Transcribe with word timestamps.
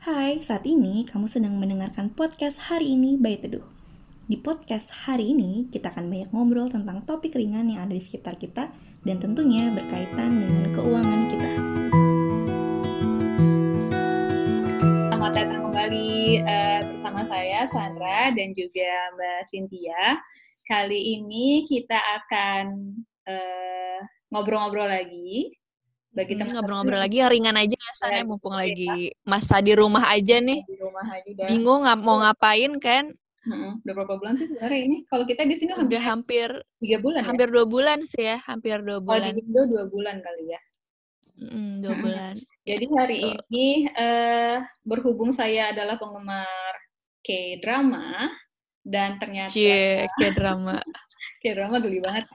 Hai, 0.00 0.40
saat 0.40 0.64
ini 0.64 1.04
kamu 1.04 1.28
sedang 1.28 1.60
mendengarkan 1.60 2.08
podcast 2.16 2.72
hari 2.72 2.96
ini 2.96 3.20
by 3.20 3.36
Teduh. 3.36 3.68
Di 4.24 4.40
podcast 4.40 5.04
hari 5.04 5.36
ini, 5.36 5.68
kita 5.68 5.92
akan 5.92 6.08
banyak 6.08 6.32
ngobrol 6.32 6.72
tentang 6.72 7.04
topik 7.04 7.36
ringan 7.36 7.68
yang 7.68 7.84
ada 7.84 7.92
di 7.92 8.00
sekitar 8.00 8.40
kita 8.40 8.72
dan 9.04 9.20
tentunya 9.20 9.68
berkaitan 9.68 10.40
dengan 10.40 10.72
keuangan 10.72 11.20
kita. 11.28 11.50
Selamat 15.12 15.32
datang 15.36 15.68
kembali 15.68 16.12
uh, 16.48 16.80
bersama 16.96 17.20
saya 17.28 17.68
Sandra 17.68 18.32
dan 18.32 18.56
juga 18.56 19.12
Mbak 19.20 19.40
Cynthia. 19.52 20.16
Kali 20.64 21.20
ini 21.20 21.68
kita 21.68 22.00
akan 22.00 22.96
uh, 23.28 24.00
ngobrol-ngobrol 24.32 24.88
lagi 24.88 25.59
bagi 26.20 26.36
hmm, 26.36 26.52
ngobrol-ngobrol 26.52 27.00
lagi 27.00 27.16
yang 27.24 27.32
ringan 27.32 27.56
aja 27.56 27.76
ya 27.80 27.92
sana 27.96 28.20
ya, 28.20 28.24
mumpung 28.28 28.52
ya. 28.52 28.60
lagi 28.68 28.94
masa 29.24 29.56
di 29.64 29.72
rumah 29.72 30.04
aja 30.12 30.36
nih 30.36 30.60
di 30.68 30.76
rumah 30.76 31.06
aja 31.08 31.30
bingung 31.48 31.88
nggak 31.88 31.98
mau 32.04 32.20
ngapain 32.20 32.76
kan 32.76 33.08
Hmm, 33.40 33.80
udah 33.80 33.94
berapa 33.96 34.20
bulan 34.20 34.36
sih 34.36 34.52
sebenarnya 34.52 34.80
ini? 34.84 34.96
Kalau 35.08 35.24
kita 35.24 35.48
di 35.48 35.56
sini 35.56 35.72
udah 35.72 36.02
hampir 36.04 36.52
tiga 36.76 37.00
bulan. 37.00 37.24
Hampir 37.24 37.48
ya? 37.48 37.52
dua 37.56 37.64
bulan 37.64 37.98
sih 38.04 38.24
ya, 38.28 38.36
hampir 38.44 38.76
dua 38.84 39.00
bulan. 39.00 39.32
Kalau 39.32 39.36
di 39.40 39.40
Indo 39.48 39.62
dua 39.64 39.84
bulan 39.88 40.16
kali 40.20 40.44
ya. 40.44 40.60
Mm, 41.40 41.72
dua 41.80 41.94
bulan. 42.04 42.34
Jadi 42.68 42.84
hari 42.92 43.18
oh. 43.24 43.40
ini 43.48 43.88
uh, 43.96 44.60
berhubung 44.84 45.32
saya 45.32 45.72
adalah 45.72 45.96
penggemar 45.96 46.76
K-drama 47.24 48.28
dan 48.84 49.16
ternyata 49.16 49.56
Cie, 49.56 50.04
K-drama. 50.20 50.76
K-drama 51.42 51.80
geli 51.80 52.04
banget. 52.04 52.28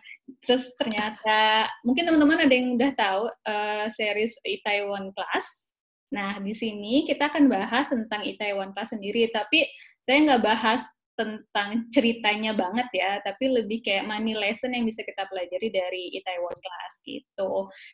Terus 0.46 0.70
ternyata 0.78 1.70
mungkin 1.86 2.10
teman-teman 2.10 2.46
ada 2.46 2.54
yang 2.54 2.78
udah 2.78 2.92
tahu 2.98 3.24
uh, 3.30 3.86
series 3.94 4.34
Itaewon 4.42 5.14
Class. 5.14 5.66
Nah, 6.14 6.40
di 6.42 6.54
sini 6.54 7.04
kita 7.06 7.30
akan 7.34 7.50
bahas 7.50 7.90
tentang 7.90 8.24
Itaewon 8.24 8.72
Class 8.74 8.94
sendiri, 8.94 9.30
tapi 9.34 9.66
saya 10.02 10.22
nggak 10.22 10.44
bahas 10.46 10.86
tentang 11.16 11.88
ceritanya 11.90 12.52
banget 12.52 12.92
ya, 12.92 13.24
tapi 13.24 13.48
lebih 13.48 13.80
kayak 13.82 14.04
money 14.04 14.36
lesson 14.36 14.76
yang 14.76 14.84
bisa 14.84 15.02
kita 15.02 15.24
pelajari 15.32 15.72
dari 15.72 16.04
Itaewon 16.12 16.58
Class 16.60 16.94
gitu. 17.08 17.52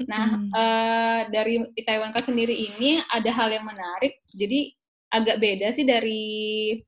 Nah, 0.09 0.27
hmm. 0.41 0.49
uh, 0.51 1.21
dari 1.29 1.61
Itaewon 1.77 2.11
Class 2.11 2.27
sendiri 2.27 2.53
ini 2.53 2.99
ada 3.13 3.29
hal 3.29 3.53
yang 3.53 3.63
menarik. 3.63 4.19
Jadi 4.33 4.73
agak 5.11 5.37
beda 5.43 5.69
sih 5.75 5.85
dari 5.85 6.23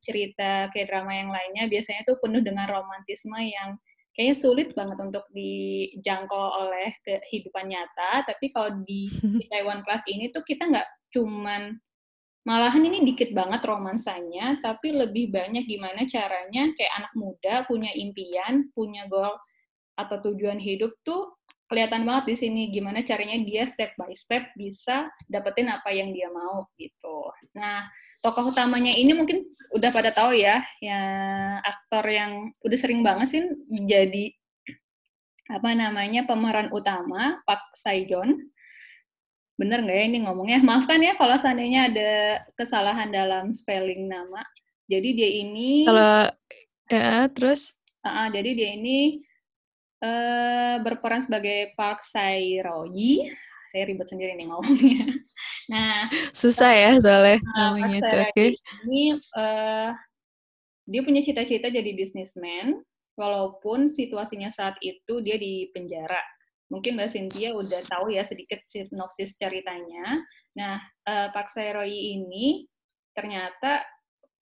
cerita 0.01 0.71
kayak 0.73 0.89
drama 0.89 1.13
yang 1.13 1.29
lainnya. 1.29 1.69
Biasanya 1.69 2.01
tuh 2.07 2.17
penuh 2.17 2.41
dengan 2.41 2.65
romantisme 2.65 3.37
yang 3.37 3.77
kayaknya 4.13 4.37
sulit 4.37 4.69
banget 4.77 4.97
untuk 5.01 5.25
dijangkau 5.33 6.45
oleh 6.65 6.93
kehidupan 7.01 7.69
nyata. 7.69 8.25
Tapi 8.25 8.53
kalau 8.53 8.81
di 8.87 9.09
Taiwan 9.49 9.81
Class 9.81 10.05
ini 10.09 10.29
tuh 10.29 10.45
kita 10.45 10.69
nggak 10.69 10.87
cuman 11.13 11.77
malahan 12.43 12.83
ini 12.83 13.07
dikit 13.07 13.31
banget 13.31 13.63
romansanya, 13.63 14.59
tapi 14.59 14.93
lebih 14.93 15.31
banyak 15.31 15.63
gimana 15.65 16.03
caranya 16.05 16.69
kayak 16.75 16.93
anak 16.99 17.13
muda 17.15 17.63
punya 17.65 17.91
impian, 17.95 18.67
punya 18.75 19.07
goal 19.07 19.33
atau 19.93 20.17
tujuan 20.31 20.57
hidup 20.57 20.91
tuh 21.05 21.29
kelihatan 21.73 22.05
banget 22.05 22.29
di 22.29 22.35
sini 22.37 22.61
gimana 22.69 23.01
caranya 23.01 23.41
dia 23.41 23.65
step 23.65 23.97
by 23.97 24.13
step 24.13 24.53
bisa 24.53 25.09
dapetin 25.25 25.73
apa 25.73 25.89
yang 25.89 26.13
dia 26.13 26.29
mau 26.29 26.69
gitu. 26.77 27.33
Nah, 27.57 27.89
tokoh 28.21 28.53
utamanya 28.53 28.93
ini 28.93 29.17
mungkin 29.17 29.41
udah 29.73 29.89
pada 29.89 30.13
tahu 30.13 30.37
ya, 30.37 30.61
ya 30.77 31.01
aktor 31.65 32.05
yang 32.05 32.53
udah 32.61 32.77
sering 32.77 33.01
banget 33.01 33.33
sih 33.33 33.41
jadi 33.89 34.29
apa 35.49 35.73
namanya 35.73 36.29
pemeran 36.29 36.69
utama 36.69 37.41
Pak 37.49 37.73
Saigon. 37.73 38.37
Bener 39.57 39.81
nggak 39.81 39.97
ya 39.97 40.05
ini 40.05 40.19
ngomongnya? 40.29 40.61
Maafkan 40.61 41.01
ya 41.01 41.17
kalau 41.17 41.41
seandainya 41.41 41.89
ada 41.89 42.11
kesalahan 42.53 43.09
dalam 43.09 43.49
spelling 43.49 44.05
nama. 44.05 44.45
Jadi 44.85 45.09
dia 45.17 45.29
ini 45.41 45.89
kalau 45.89 46.29
ya 46.85 47.25
terus 47.33 47.73
uh, 48.05 48.29
jadi 48.29 48.49
dia 48.53 48.69
ini 48.77 49.25
uh, 50.03 50.75
berperan 50.83 51.23
sebagai 51.23 51.71
Park 51.79 52.03
Sai 52.03 52.59
Royi. 52.59 53.31
Saya 53.71 53.89
ribet 53.89 54.05
sendiri 54.05 54.35
nih 54.37 54.51
ngomongnya. 54.51 55.07
Nah, 55.63 56.11
susah 56.35 56.75
ya 56.75 56.91
soalnya 56.99 57.39
uh, 57.39 57.71
namanya 57.71 58.03
itu. 58.03 58.17
Oke. 58.19 58.29
Okay. 58.35 58.49
Ini 58.83 59.15
uh, 59.31 59.95
dia 60.83 61.01
punya 61.07 61.23
cita-cita 61.23 61.71
jadi 61.71 61.95
bisnismen, 61.95 62.83
walaupun 63.15 63.87
situasinya 63.87 64.51
saat 64.51 64.75
itu 64.83 65.23
dia 65.23 65.39
di 65.39 65.71
penjara. 65.71 66.19
Mungkin 66.67 66.99
Mbak 66.99 67.09
Cynthia 67.15 67.55
udah 67.55 67.79
tahu 67.85 68.11
ya 68.11 68.27
sedikit 68.27 68.59
sinopsis 68.67 69.39
ceritanya. 69.39 70.19
Nah, 70.57 70.83
uh, 71.07 71.31
Park 71.31 71.53
Royi 71.55 72.19
ini 72.19 72.67
ternyata 73.15 73.85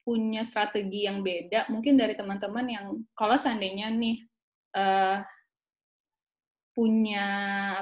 punya 0.02 0.42
strategi 0.42 1.06
yang 1.06 1.22
beda 1.22 1.70
mungkin 1.70 1.94
dari 1.94 2.18
teman-teman 2.18 2.66
yang 2.66 2.86
kalau 3.14 3.38
seandainya 3.38 3.94
nih 3.94 4.26
uh, 4.74 5.22
punya 6.72 7.28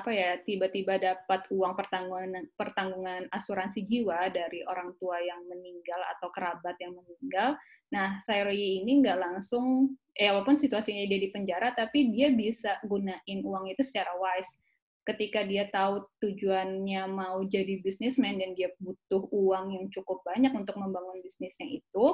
apa 0.01 0.09
ya 0.09 0.41
tiba-tiba 0.41 0.97
dapat 0.97 1.45
uang 1.53 1.77
pertanggungan 1.77 2.50
pertanggungan 2.57 3.29
asuransi 3.29 3.85
jiwa 3.85 4.33
dari 4.33 4.66
orang 4.66 4.97
tua 4.97 5.22
yang 5.22 5.45
meninggal 5.45 6.01
atau 6.17 6.33
kerabat 6.33 6.73
yang 6.81 6.97
meninggal. 6.97 7.53
Nah, 7.89 8.22
Sayroyi 8.22 8.81
ini 8.85 9.01
nggak 9.01 9.17
langsung, 9.17 9.97
ya 10.13 10.33
walaupun 10.33 10.57
situasinya 10.57 11.05
dia 11.09 11.19
di 11.22 11.29
penjara, 11.33 11.73
tapi 11.73 12.13
dia 12.13 12.29
bisa 12.29 12.77
gunain 12.85 13.39
uang 13.41 13.69
itu 13.69 13.81
secara 13.81 14.13
wise. 14.17 14.57
Ketika 15.06 15.41
dia 15.41 15.66
tahu 15.73 16.06
tujuannya 16.21 17.09
mau 17.09 17.41
jadi 17.45 17.81
bisnismen 17.81 18.38
dan 18.38 18.53
dia 18.53 18.69
butuh 18.77 19.25
uang 19.33 19.73
yang 19.73 19.85
cukup 19.89 20.21
banyak 20.21 20.53
untuk 20.53 20.77
membangun 20.77 21.17
bisnisnya 21.25 21.81
itu, 21.81 22.06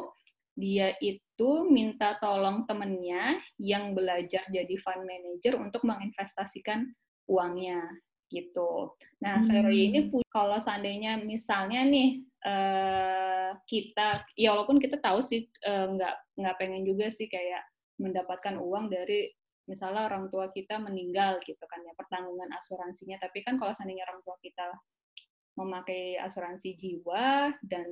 dia 0.55 0.95
itu 1.03 1.67
minta 1.67 2.15
tolong 2.23 2.63
temennya 2.63 3.37
yang 3.59 3.91
belajar 3.91 4.47
jadi 4.47 4.75
fund 4.79 5.03
manager 5.03 5.59
untuk 5.59 5.83
menginvestasikan 5.83 6.87
uangnya 7.27 7.83
gitu. 8.31 8.95
Nah, 9.21 9.43
hmm. 9.43 9.69
ini 9.69 9.99
kalau 10.33 10.57
seandainya 10.57 11.21
misalnya 11.21 11.85
nih 11.85 12.25
uh, 12.41 13.51
kita, 13.69 14.25
ya 14.33 14.55
walaupun 14.55 14.81
kita 14.81 14.97
tahu 14.97 15.21
sih 15.21 15.45
uh, 15.67 15.93
nggak 15.93 16.15
nggak 16.39 16.57
pengen 16.57 16.83
juga 16.87 17.11
sih 17.13 17.29
kayak 17.29 17.61
mendapatkan 18.01 18.59
uang 18.59 18.91
dari 18.91 19.31
misalnya 19.65 20.05
orang 20.05 20.29
tua 20.29 20.53
kita 20.53 20.77
meninggal 20.77 21.41
gitu 21.41 21.61
kan 21.65 21.81
ya 21.85 21.93
pertanggungan 21.93 22.49
asuransinya. 22.57 23.21
Tapi 23.21 23.45
kan 23.45 23.61
kalau 23.61 23.75
seandainya 23.75 24.07
orang 24.09 24.21
tua 24.25 24.35
kita 24.41 24.65
memakai 25.55 26.19
asuransi 26.19 26.75
jiwa 26.75 27.55
dan 27.63 27.87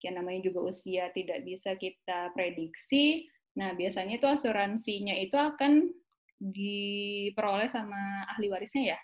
yang 0.00 0.20
namanya 0.20 0.40
juga 0.48 0.64
usia 0.68 1.12
tidak 1.12 1.44
bisa 1.44 1.76
kita 1.76 2.32
prediksi. 2.32 3.28
Nah, 3.56 3.76
biasanya 3.76 4.16
itu 4.16 4.26
asuransinya 4.26 5.14
itu 5.18 5.36
akan 5.36 5.90
diperoleh 6.40 7.68
sama 7.68 8.24
ahli 8.32 8.48
warisnya 8.48 8.96
ya? 8.96 8.98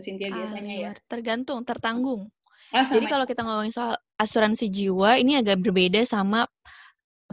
Cynthia 0.00 0.32
biasanya 0.32 0.74
ya? 0.74 0.90
Tergantung, 1.06 1.62
tertanggung. 1.62 2.32
Oh, 2.74 2.82
Jadi 2.82 3.06
kalau 3.06 3.22
kita 3.28 3.46
ngomongin 3.46 3.70
soal 3.70 3.94
asuransi 4.18 4.66
jiwa, 4.72 5.20
ini 5.20 5.38
agak 5.38 5.62
berbeda 5.62 6.02
sama 6.02 6.48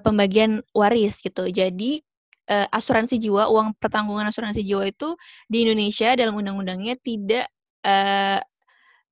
pembagian 0.05 0.61
waris 0.75 1.17
gitu. 1.23 1.49
Jadi 1.49 2.03
uh, 2.51 2.67
asuransi 2.69 3.17
jiwa, 3.17 3.49
uang 3.49 3.73
pertanggungan 3.81 4.29
asuransi 4.29 4.61
jiwa 4.61 4.85
itu 4.85 5.17
di 5.49 5.65
Indonesia 5.65 6.13
dalam 6.13 6.37
undang-undangnya 6.37 6.93
tidak 7.01 7.49
uh, 7.87 8.37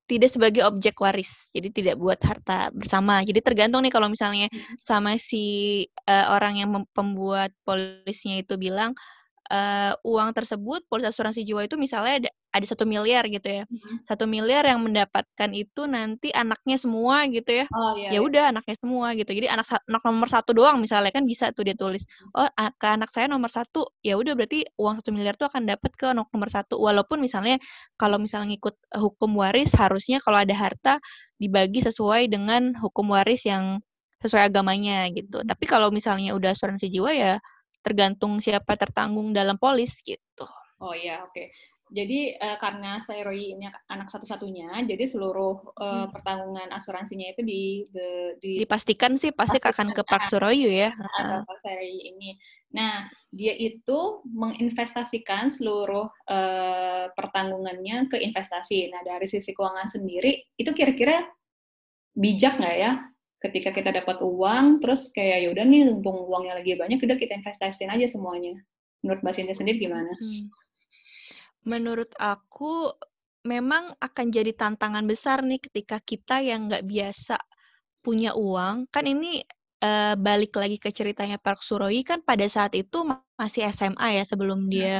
tidak 0.09 0.33
sebagai 0.33 0.65
objek 0.65 0.97
waris, 0.97 1.53
jadi 1.53 1.69
tidak 1.69 1.95
buat 2.01 2.17
harta 2.25 2.73
bersama. 2.73 3.21
Jadi 3.21 3.45
tergantung 3.45 3.85
nih 3.85 3.93
kalau 3.93 4.09
misalnya 4.09 4.49
hmm. 4.49 4.81
sama 4.81 5.21
si 5.21 5.85
uh, 6.09 6.33
orang 6.33 6.57
yang 6.57 6.69
pembuat 6.97 7.53
polisnya 7.61 8.41
itu 8.41 8.57
bilang 8.57 8.97
uh, 9.49 9.93
uang 10.05 10.29
tersebut 10.37 10.85
polis 10.87 11.09
asuransi 11.09 11.41
jiwa 11.43 11.65
itu 11.65 11.75
misalnya 11.75 12.25
ada 12.25 12.29
ada 12.49 12.65
satu 12.65 12.81
miliar 12.89 13.29
gitu 13.29 13.45
ya. 13.45 13.63
Satu 14.09 14.25
miliar 14.25 14.65
yang 14.65 14.81
mendapatkan 14.81 15.49
itu 15.53 15.85
nanti 15.85 16.33
anaknya 16.33 16.81
semua 16.81 17.29
gitu 17.29 17.61
ya. 17.61 17.65
Oh, 17.69 17.93
iya, 17.93 18.09
ya 18.09 18.17
iya. 18.17 18.19
udah 18.25 18.43
anaknya 18.49 18.75
semua 18.81 19.13
gitu. 19.13 19.29
Jadi 19.37 19.47
anak 19.53 19.69
anak 19.85 20.01
nomor 20.01 20.29
satu 20.33 20.51
doang 20.57 20.81
misalnya 20.81 21.13
kan 21.13 21.29
bisa 21.29 21.53
tuh 21.53 21.69
dia 21.69 21.77
tulis. 21.77 22.01
Oh 22.33 22.49
ke 22.81 22.87
anak 22.89 23.13
saya 23.13 23.29
nomor 23.29 23.53
satu 23.53 23.85
ya 24.01 24.17
udah 24.17 24.33
berarti 24.33 24.65
uang 24.81 24.97
satu 25.01 25.09
miliar 25.13 25.37
tuh 25.37 25.45
akan 25.45 25.69
dapat 25.69 25.91
ke 25.93 26.09
anak 26.09 26.25
nomor 26.33 26.49
satu. 26.49 26.81
Walaupun 26.81 27.21
misalnya 27.21 27.61
kalau 28.01 28.17
misalnya 28.17 28.57
ngikut 28.57 28.75
hukum 28.97 29.37
waris 29.37 29.69
harusnya 29.77 30.17
kalau 30.17 30.41
ada 30.41 30.55
harta 30.57 30.97
dibagi 31.37 31.85
sesuai 31.85 32.33
dengan 32.33 32.73
hukum 32.81 33.13
waris 33.13 33.45
yang 33.45 33.77
sesuai 34.25 34.49
agamanya 34.49 35.05
gitu. 35.13 35.45
Tapi 35.45 35.69
kalau 35.69 35.93
misalnya 35.93 36.33
udah 36.33 36.57
asuransi 36.57 36.89
jiwa 36.89 37.13
ya 37.13 37.33
tergantung 37.79 38.37
siapa 38.43 38.75
tertanggung 38.75 39.31
dalam 39.31 39.55
polis 39.55 39.99
gitu. 40.03 40.45
Oh 40.79 40.95
iya, 40.95 41.23
oke. 41.23 41.35
Okay. 41.35 41.47
Jadi 41.89 42.37
uh, 42.37 42.53
karena 42.61 43.01
Roy 43.25 43.57
ini 43.57 43.65
anak 43.89 44.13
satu-satunya, 44.13 44.85
jadi 44.85 45.09
seluruh 45.09 45.73
uh, 45.73 46.05
hmm. 46.05 46.13
pertanggungan 46.13 46.69
asuransinya 46.69 47.33
itu 47.33 47.41
di, 47.41 47.61
di, 47.89 48.09
di 48.37 48.51
dipastikan 48.61 49.17
sih 49.17 49.33
pasti 49.33 49.57
akan 49.57 49.97
ke 49.97 50.05
Pak 50.05 50.29
Suroyu 50.29 50.69
ya. 50.69 50.93
Atau 50.93 51.49
Pak 51.49 51.81
ini. 51.81 52.37
Nah, 52.77 53.09
dia 53.33 53.57
itu 53.57 54.21
menginvestasikan 54.21 55.49
seluruh 55.49 56.05
uh, 56.29 57.09
pertanggungannya 57.17 58.05
ke 58.05 58.21
investasi. 58.21 58.93
Nah, 58.93 59.01
dari 59.01 59.25
sisi 59.25 59.49
keuangan 59.57 59.89
sendiri 59.89 60.45
itu 60.61 60.69
kira-kira 60.77 61.25
bijak 62.13 62.61
nggak 62.61 62.77
ya 62.77 63.08
ketika 63.39 63.71
kita 63.71 63.95
dapat 63.95 64.19
uang 64.19 64.83
terus 64.83 65.11
kayak 65.15 65.47
ya 65.47 65.49
udah 65.55 65.63
nih 65.63 65.87
mumpung 65.87 66.27
uangnya 66.27 66.59
lagi 66.59 66.75
banyak 66.75 66.99
udah 66.99 67.15
kita 67.15 67.39
investasiin 67.39 67.91
aja 67.91 68.05
semuanya 68.07 68.59
menurut 69.03 69.23
Mbak 69.23 69.33
Sinti 69.35 69.55
sendiri 69.55 69.77
gimana? 69.79 70.11
Hmm. 70.11 70.51
Menurut 71.63 72.11
aku 72.19 72.91
memang 73.47 73.95
akan 73.99 74.25
jadi 74.31 74.51
tantangan 74.51 75.07
besar 75.07 75.39
nih 75.43 75.63
ketika 75.63 76.03
kita 76.03 76.43
yang 76.43 76.67
nggak 76.67 76.83
biasa 76.83 77.39
punya 78.03 78.35
uang 78.35 78.87
kan 78.91 79.07
ini 79.07 79.43
uh, 79.83 80.15
balik 80.19 80.55
lagi 80.59 80.79
ke 80.79 80.91
ceritanya 80.91 81.39
Park 81.39 81.63
Suroi 81.63 82.03
kan 82.03 82.19
pada 82.23 82.43
saat 82.47 82.75
itu 82.75 83.07
masih 83.39 83.67
SMA 83.71 84.19
ya 84.19 84.23
sebelum 84.27 84.67
hmm. 84.67 84.71
dia 84.71 84.95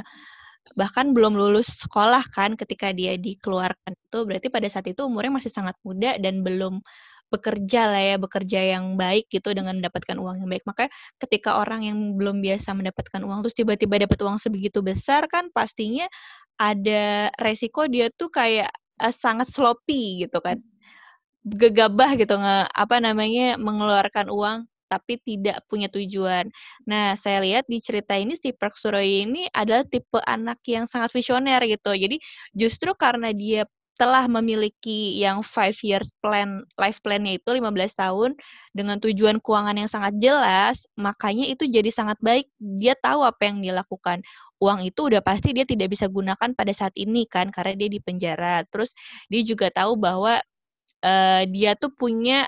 bahkan 0.78 1.16
belum 1.16 1.34
lulus 1.34 1.72
sekolah 1.82 2.22
kan 2.32 2.54
ketika 2.54 2.94
dia 2.94 3.18
dikeluarkan 3.18 3.96
itu 3.96 4.20
berarti 4.28 4.48
pada 4.54 4.68
saat 4.70 4.86
itu 4.86 5.02
umurnya 5.02 5.42
masih 5.42 5.52
sangat 5.52 5.76
muda 5.82 6.16
dan 6.22 6.46
belum 6.46 6.84
bekerja 7.30 7.82
lah 7.90 8.02
ya, 8.02 8.16
bekerja 8.18 8.60
yang 8.78 8.98
baik 9.00 9.30
gitu 9.30 9.54
dengan 9.54 9.78
mendapatkan 9.80 10.18
uang 10.18 10.44
yang 10.46 10.50
baik. 10.50 10.66
Makanya 10.66 10.92
ketika 11.22 11.62
orang 11.62 11.86
yang 11.86 11.98
belum 12.18 12.42
biasa 12.42 12.74
mendapatkan 12.76 13.22
uang 13.24 13.46
terus 13.46 13.56
tiba-tiba 13.58 13.96
dapat 14.06 14.20
uang 14.22 14.38
sebegitu 14.42 14.82
besar 14.82 15.26
kan 15.32 15.50
pastinya 15.54 16.06
ada 16.60 17.32
resiko 17.40 17.88
dia 17.88 18.12
tuh 18.14 18.28
kayak 18.34 18.70
uh, 19.00 19.14
sangat 19.14 19.48
sloppy 19.54 20.28
gitu 20.28 20.42
kan. 20.44 20.60
Gegabah 21.48 22.20
gitu 22.20 22.36
nge 22.36 22.68
apa 22.68 22.96
namanya 23.00 23.56
mengeluarkan 23.56 24.28
uang 24.28 24.68
tapi 24.90 25.22
tidak 25.22 25.62
punya 25.70 25.88
tujuan. 25.94 26.50
Nah, 26.90 27.14
saya 27.14 27.46
lihat 27.46 27.70
di 27.70 27.78
cerita 27.80 28.18
ini 28.18 28.34
si 28.36 28.50
Park 28.52 28.74
ini 29.06 29.46
adalah 29.54 29.86
tipe 29.86 30.18
anak 30.26 30.60
yang 30.66 30.90
sangat 30.90 31.14
visioner 31.14 31.62
gitu. 31.70 31.94
Jadi 31.94 32.18
justru 32.58 32.98
karena 32.98 33.30
dia 33.32 33.70
telah 34.00 34.32
memiliki 34.32 35.20
yang 35.20 35.44
five 35.44 35.76
years 35.84 36.08
plan 36.24 36.64
life 36.80 37.04
plan-nya 37.04 37.36
itu 37.36 37.52
15 37.52 38.00
tahun 38.00 38.32
dengan 38.72 38.96
tujuan 39.04 39.44
keuangan 39.44 39.76
yang 39.76 39.92
sangat 39.92 40.16
jelas, 40.24 40.88
makanya 40.96 41.44
itu 41.52 41.68
jadi 41.68 41.92
sangat 41.92 42.16
baik. 42.24 42.48
Dia 42.80 42.96
tahu 42.96 43.28
apa 43.28 43.52
yang 43.52 43.60
dia 43.60 43.76
lakukan. 43.76 44.24
Uang 44.64 44.88
itu 44.88 45.12
udah 45.12 45.20
pasti 45.20 45.52
dia 45.52 45.68
tidak 45.68 45.92
bisa 45.92 46.08
gunakan 46.08 46.56
pada 46.56 46.72
saat 46.72 46.96
ini 46.96 47.28
kan 47.28 47.52
karena 47.52 47.76
dia 47.76 47.90
di 47.92 48.00
penjara. 48.00 48.64
Terus 48.72 48.96
dia 49.28 49.44
juga 49.44 49.68
tahu 49.68 50.00
bahwa 50.00 50.40
uh, 51.04 51.44
dia 51.52 51.76
tuh 51.76 51.92
punya 51.92 52.48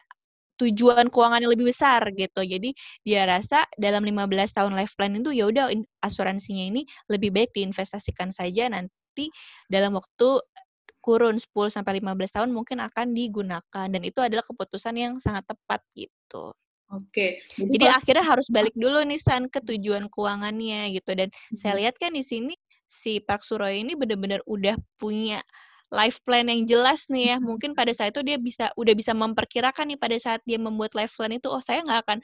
tujuan 0.55 1.09
keuangan 1.11 1.43
yang 1.43 1.51
lebih 1.51 1.67
besar 1.67 1.99
gitu. 2.15 2.41
Jadi 2.47 2.71
dia 3.03 3.27
rasa 3.27 3.67
dalam 3.75 4.07
15 4.07 4.55
tahun 4.55 4.71
life 4.77 4.95
plan 4.95 5.11
itu 5.19 5.35
ya 5.35 5.51
udah 5.51 5.67
asuransinya 6.05 6.63
ini 6.63 6.87
lebih 7.11 7.35
baik 7.35 7.51
diinvestasikan 7.51 8.31
saja 8.31 8.71
nanti 8.71 9.27
dalam 9.67 9.97
waktu 9.97 10.39
kurun 11.01 11.41
10 11.41 11.73
sampai 11.73 11.99
15 11.99 12.37
tahun 12.37 12.49
mungkin 12.53 12.79
akan 12.79 13.11
digunakan 13.17 13.87
dan 13.89 14.01
itu 14.05 14.21
adalah 14.21 14.45
keputusan 14.45 14.95
yang 14.95 15.13
sangat 15.17 15.49
tepat 15.49 15.81
gitu. 15.97 16.53
Oke. 16.91 17.39
Jadi, 17.55 17.71
Jadi 17.79 17.85
akhirnya 17.87 18.25
harus 18.25 18.47
balik 18.51 18.75
dulu 18.75 18.99
nih 19.07 19.19
San 19.19 19.47
ke 19.47 19.63
tujuan 19.63 20.11
keuangannya 20.11 20.91
gitu 20.93 21.11
dan 21.15 21.31
hmm. 21.31 21.57
saya 21.57 21.79
lihat 21.79 21.95
kan 21.97 22.11
di 22.11 22.23
sini 22.23 22.53
si 22.85 23.23
Park 23.23 23.47
Suroy 23.47 23.79
ini 23.79 23.95
benar-benar 23.95 24.43
udah 24.43 24.75
punya 24.99 25.39
life 25.91 26.19
plan 26.27 26.51
yang 26.51 26.67
jelas 26.67 27.07
nih 27.07 27.35
ya. 27.35 27.37
Mungkin 27.39 27.75
pada 27.75 27.95
saat 27.95 28.11
itu 28.11 28.23
dia 28.27 28.35
bisa 28.35 28.71
udah 28.75 28.93
bisa 28.95 29.15
memperkirakan 29.15 29.95
nih 29.95 29.99
pada 29.99 30.17
saat 30.19 30.43
dia 30.43 30.59
membuat 30.59 30.91
life 30.95 31.15
plan 31.15 31.31
itu 31.31 31.47
oh 31.47 31.63
saya 31.63 31.79
nggak 31.83 31.99
akan 32.07 32.19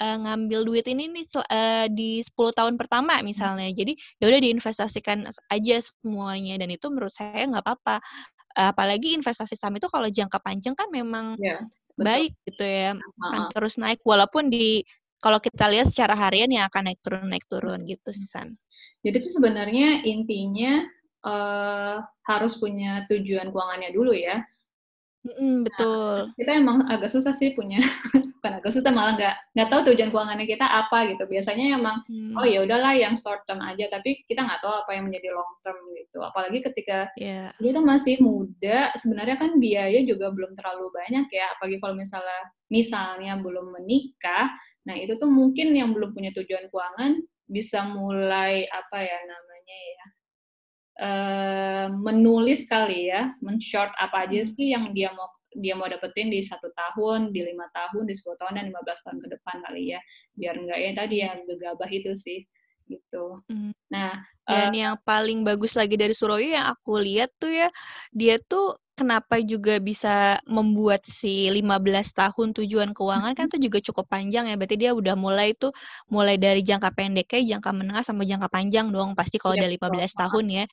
uh, 0.00 0.16
ngambil 0.24 0.64
duit 0.64 0.86
ini 0.88 1.06
nih 1.12 1.26
uh, 1.36 1.86
di 1.92 2.24
10 2.24 2.32
tahun 2.56 2.74
pertama 2.80 3.20
misalnya. 3.20 3.68
Jadi 3.70 3.94
ya 4.18 4.32
udah 4.32 4.40
diinvestasikan 4.40 5.28
aja 5.52 5.76
semuanya 5.84 6.56
dan 6.58 6.72
itu 6.72 6.88
menurut 6.88 7.12
saya 7.12 7.44
nggak 7.46 7.62
apa-apa. 7.62 8.00
Uh, 8.56 8.74
apalagi 8.74 9.14
investasi 9.14 9.54
saham 9.54 9.78
itu 9.78 9.86
kalau 9.86 10.10
jangka 10.10 10.42
panjang 10.42 10.74
kan 10.74 10.90
memang 10.90 11.38
yeah, 11.38 11.62
baik 11.94 12.34
gitu 12.48 12.64
ya. 12.64 12.96
Akan 13.22 13.52
terus 13.52 13.76
naik 13.76 14.00
walaupun 14.02 14.48
di 14.48 14.82
kalau 15.20 15.36
kita 15.36 15.68
lihat 15.68 15.92
secara 15.92 16.16
harian 16.16 16.48
ya 16.48 16.66
akan 16.66 16.90
naik 16.90 17.00
turun 17.04 17.28
naik 17.28 17.44
turun 17.46 17.84
gitu 17.84 18.08
sih 18.10 18.26
San. 18.26 18.56
Jadi 19.04 19.20
sih 19.20 19.32
sebenarnya 19.36 20.00
intinya 20.08 20.80
uh, 21.28 22.00
harus 22.24 22.56
punya 22.56 23.04
tujuan 23.06 23.52
keuangannya 23.52 23.92
dulu 23.92 24.16
ya. 24.16 24.40
Mm, 25.20 25.68
betul. 25.68 26.32
Nah, 26.32 26.36
kita 26.36 26.50
emang 26.56 26.88
agak 26.88 27.12
susah 27.12 27.36
sih 27.36 27.52
punya, 27.52 27.76
bukan 28.40 28.52
agak 28.56 28.72
susah 28.72 28.88
malah 28.88 29.20
nggak 29.20 29.36
nggak 29.52 29.68
tahu 29.68 29.80
tujuan 29.92 30.08
keuangannya 30.08 30.48
kita 30.48 30.64
apa 30.64 31.12
gitu. 31.12 31.28
Biasanya 31.28 31.76
emang 31.76 32.00
hmm. 32.08 32.40
oh 32.40 32.46
ya 32.48 32.64
udahlah 32.64 32.96
yang 32.96 33.12
short 33.12 33.44
term 33.44 33.60
aja, 33.60 33.84
tapi 33.92 34.24
kita 34.24 34.40
nggak 34.40 34.64
tahu 34.64 34.72
apa 34.72 34.96
yang 34.96 35.12
menjadi 35.12 35.28
long 35.36 35.52
term 35.60 35.76
gitu. 35.92 36.24
Apalagi 36.24 36.64
ketika 36.64 37.12
yeah. 37.20 37.52
dia 37.60 37.70
tuh 37.76 37.84
masih 37.84 38.16
muda, 38.24 38.96
sebenarnya 38.96 39.36
kan 39.36 39.60
biaya 39.60 40.00
juga 40.08 40.32
belum 40.32 40.56
terlalu 40.56 40.88
banyak 40.88 41.28
ya. 41.28 41.46
Apalagi 41.52 41.76
kalau 41.84 41.94
misalnya 42.00 42.40
misalnya 42.72 43.32
belum 43.36 43.76
menikah, 43.76 44.48
nah 44.88 44.96
itu 44.96 45.20
tuh 45.20 45.28
mungkin 45.28 45.76
yang 45.76 45.92
belum 45.92 46.16
punya 46.16 46.32
tujuan 46.32 46.72
keuangan 46.72 47.20
bisa 47.44 47.84
mulai 47.92 48.64
apa 48.72 48.98
ya 49.04 49.18
namanya 49.26 49.78
ya 49.84 50.04
uh, 51.00 51.86
menulis 51.90 52.68
kali 52.68 53.10
ya, 53.10 53.32
men-short 53.40 53.90
apa 53.96 54.28
aja 54.28 54.44
hmm. 54.44 54.50
sih 54.54 54.66
yang 54.76 54.92
dia 54.92 55.10
mau 55.16 55.26
dia 55.50 55.74
mau 55.74 55.90
dapetin 55.90 56.30
di 56.30 56.46
satu 56.46 56.70
tahun, 56.70 57.34
di 57.34 57.42
lima 57.42 57.66
tahun, 57.74 58.06
di 58.06 58.14
sepuluh 58.14 58.38
tahun 58.38 58.62
dan 58.62 58.64
lima 58.70 58.86
belas 58.86 59.02
tahun 59.02 59.18
ke 59.18 59.34
depan 59.34 59.56
kali 59.66 59.98
ya, 59.98 60.00
biar 60.38 60.54
enggak 60.54 60.78
ya 60.78 60.90
tadi 60.94 61.16
yang 61.26 61.42
gegabah 61.42 61.90
itu 61.90 62.14
sih 62.14 62.46
gitu. 62.86 63.42
Hmm. 63.50 63.74
Nah, 63.90 64.22
dan 64.46 64.74
uh, 64.74 64.74
yang 64.74 64.94
paling 65.06 65.46
bagus 65.46 65.78
lagi 65.78 65.94
dari 65.94 66.10
Suroyo 66.10 66.54
yang 66.54 66.66
aku 66.70 66.98
lihat 66.98 67.30
tuh 67.38 67.50
ya, 67.50 67.68
dia 68.10 68.38
tuh 68.42 68.78
kenapa 68.98 69.40
juga 69.40 69.78
bisa 69.78 70.42
membuat 70.44 71.06
si 71.06 71.48
15 71.48 71.62
tahun 72.12 72.48
tujuan 72.52 72.90
keuangan 72.92 73.32
kan 73.32 73.46
tuh 73.48 73.62
juga 73.62 73.78
cukup 73.80 74.10
panjang 74.10 74.50
ya. 74.50 74.58
Berarti 74.58 74.76
dia 74.76 74.90
udah 74.92 75.14
mulai 75.14 75.54
tuh 75.54 75.70
mulai 76.10 76.36
dari 76.36 76.66
jangka 76.66 76.90
pendek 76.92 77.30
kayak 77.30 77.46
jangka 77.58 77.70
menengah 77.72 78.04
sama 78.04 78.26
jangka 78.26 78.50
panjang 78.50 78.90
dong. 78.90 79.14
Pasti 79.14 79.38
kalau 79.38 79.54
ya, 79.54 79.64
udah 79.64 79.70
15 80.04 80.20
tahun 80.26 80.46
ya. 80.50 80.64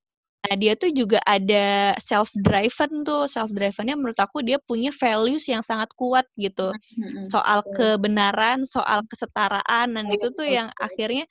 Nah, 0.45 0.55
dia 0.55 0.77
tuh 0.77 0.93
juga 0.93 1.19
ada 1.25 1.97
self 1.99 2.31
driven 2.37 3.03
tuh. 3.03 3.25
Self 3.27 3.51
drivennya 3.51 3.97
menurut 3.97 4.19
aku 4.21 4.45
dia 4.45 4.61
punya 4.63 4.93
values 4.95 5.43
yang 5.49 5.65
sangat 5.65 5.91
kuat 5.97 6.23
gitu. 6.37 6.71
Soal 7.27 7.65
kebenaran, 7.75 8.63
soal 8.63 9.03
kesetaraan 9.09 9.97
dan 9.97 10.05
itu 10.07 10.31
tuh 10.31 10.47
yang 10.47 10.71
akhirnya 10.79 11.27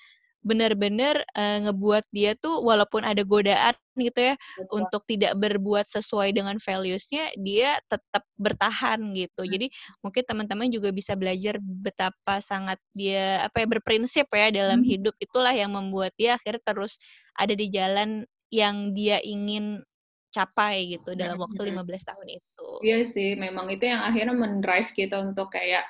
benar-benar 0.47 1.26
uh, 1.35 1.58
ngebuat 1.67 2.06
dia 2.14 2.38
tuh 2.38 2.62
walaupun 2.62 3.03
ada 3.03 3.26
godaan 3.26 3.75
gitu 3.99 4.31
ya 4.31 4.35
Betul. 4.38 4.70
untuk 4.79 5.03
tidak 5.11 5.35
berbuat 5.35 5.91
sesuai 5.91 6.31
dengan 6.31 6.62
valuesnya 6.62 7.35
dia 7.35 7.82
tetap 7.91 8.23
bertahan 8.38 9.11
gitu 9.19 9.43
jadi 9.43 9.67
mungkin 10.06 10.23
teman-teman 10.23 10.70
juga 10.70 10.94
bisa 10.94 11.19
belajar 11.19 11.58
betapa 11.58 12.38
sangat 12.38 12.79
dia 12.94 13.43
apa 13.43 13.65
ya 13.65 13.67
berprinsip 13.67 14.31
ya 14.31 14.55
dalam 14.55 14.86
hmm. 14.86 14.89
hidup 14.94 15.15
itulah 15.19 15.51
yang 15.51 15.75
membuat 15.75 16.15
dia 16.15 16.39
akhirnya 16.39 16.63
terus 16.63 16.94
ada 17.34 17.51
di 17.51 17.67
jalan 17.67 18.22
yang 18.50 18.94
dia 18.94 19.19
ingin 19.22 19.82
capai 20.31 20.98
gitu 20.98 21.17
dalam 21.17 21.41
waktu 21.41 21.72
15 21.72 21.81
tahun 22.12 22.26
itu. 22.29 22.69
Iya 22.84 22.98
sih, 23.08 23.41
memang 23.41 23.72
itu 23.72 23.88
yang 23.88 24.05
akhirnya 24.05 24.36
mendrive 24.36 24.93
kita 24.93 25.17
untuk 25.24 25.48
kayak 25.48 25.88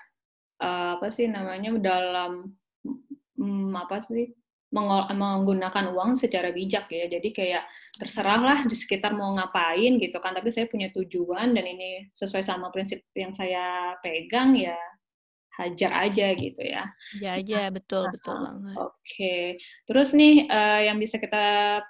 uh, 0.62 1.00
apa 1.00 1.10
sih 1.10 1.26
namanya 1.26 1.74
dalam 1.82 2.54
um, 3.42 3.72
apa 3.74 4.06
sih 4.06 4.30
menggunakan 4.76 5.94
uang 5.94 6.18
secara 6.20 6.52
bijak 6.52 6.86
ya. 6.90 7.08
Jadi 7.08 7.32
kayak 7.32 7.64
terserahlah 7.96 8.66
di 8.66 8.76
sekitar 8.76 9.14
mau 9.16 9.34
ngapain 9.34 9.98
gitu 9.98 10.18
kan, 10.20 10.36
tapi 10.36 10.52
saya 10.52 10.68
punya 10.68 10.92
tujuan 10.92 11.54
dan 11.56 11.64
ini 11.64 12.10
sesuai 12.12 12.44
sama 12.44 12.68
prinsip 12.70 13.02
yang 13.16 13.32
saya 13.32 13.96
pegang 14.04 14.52
ya 14.54 14.76
hajar 15.56 16.06
aja 16.06 16.26
gitu 16.36 16.60
ya. 16.60 16.92
Ya 17.16 17.40
aja, 17.40 17.72
betul 17.72 18.04
nah, 18.04 18.12
betul 18.12 18.36
banget. 18.36 18.74
Oke, 18.76 18.90
okay. 19.00 19.44
terus 19.88 20.12
nih 20.12 20.44
uh, 20.50 20.80
yang 20.84 21.00
bisa 21.00 21.16
kita 21.16 21.80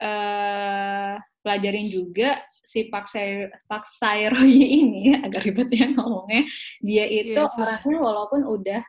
uh, 0.00 1.14
pelajarin 1.44 1.92
juga 1.92 2.40
si 2.64 2.88
Pak 2.88 3.06
Sai 3.06 3.52
Pak 3.68 3.84
Sairoy 3.84 4.56
ini 4.56 5.12
agak 5.24 5.44
ribet 5.44 5.68
ya 5.70 5.92
ngomongnya. 5.92 6.48
Dia 6.80 7.04
itu 7.04 7.36
yeah. 7.36 7.60
orangnya 7.60 7.98
walaupun 8.00 8.40
udah 8.48 8.82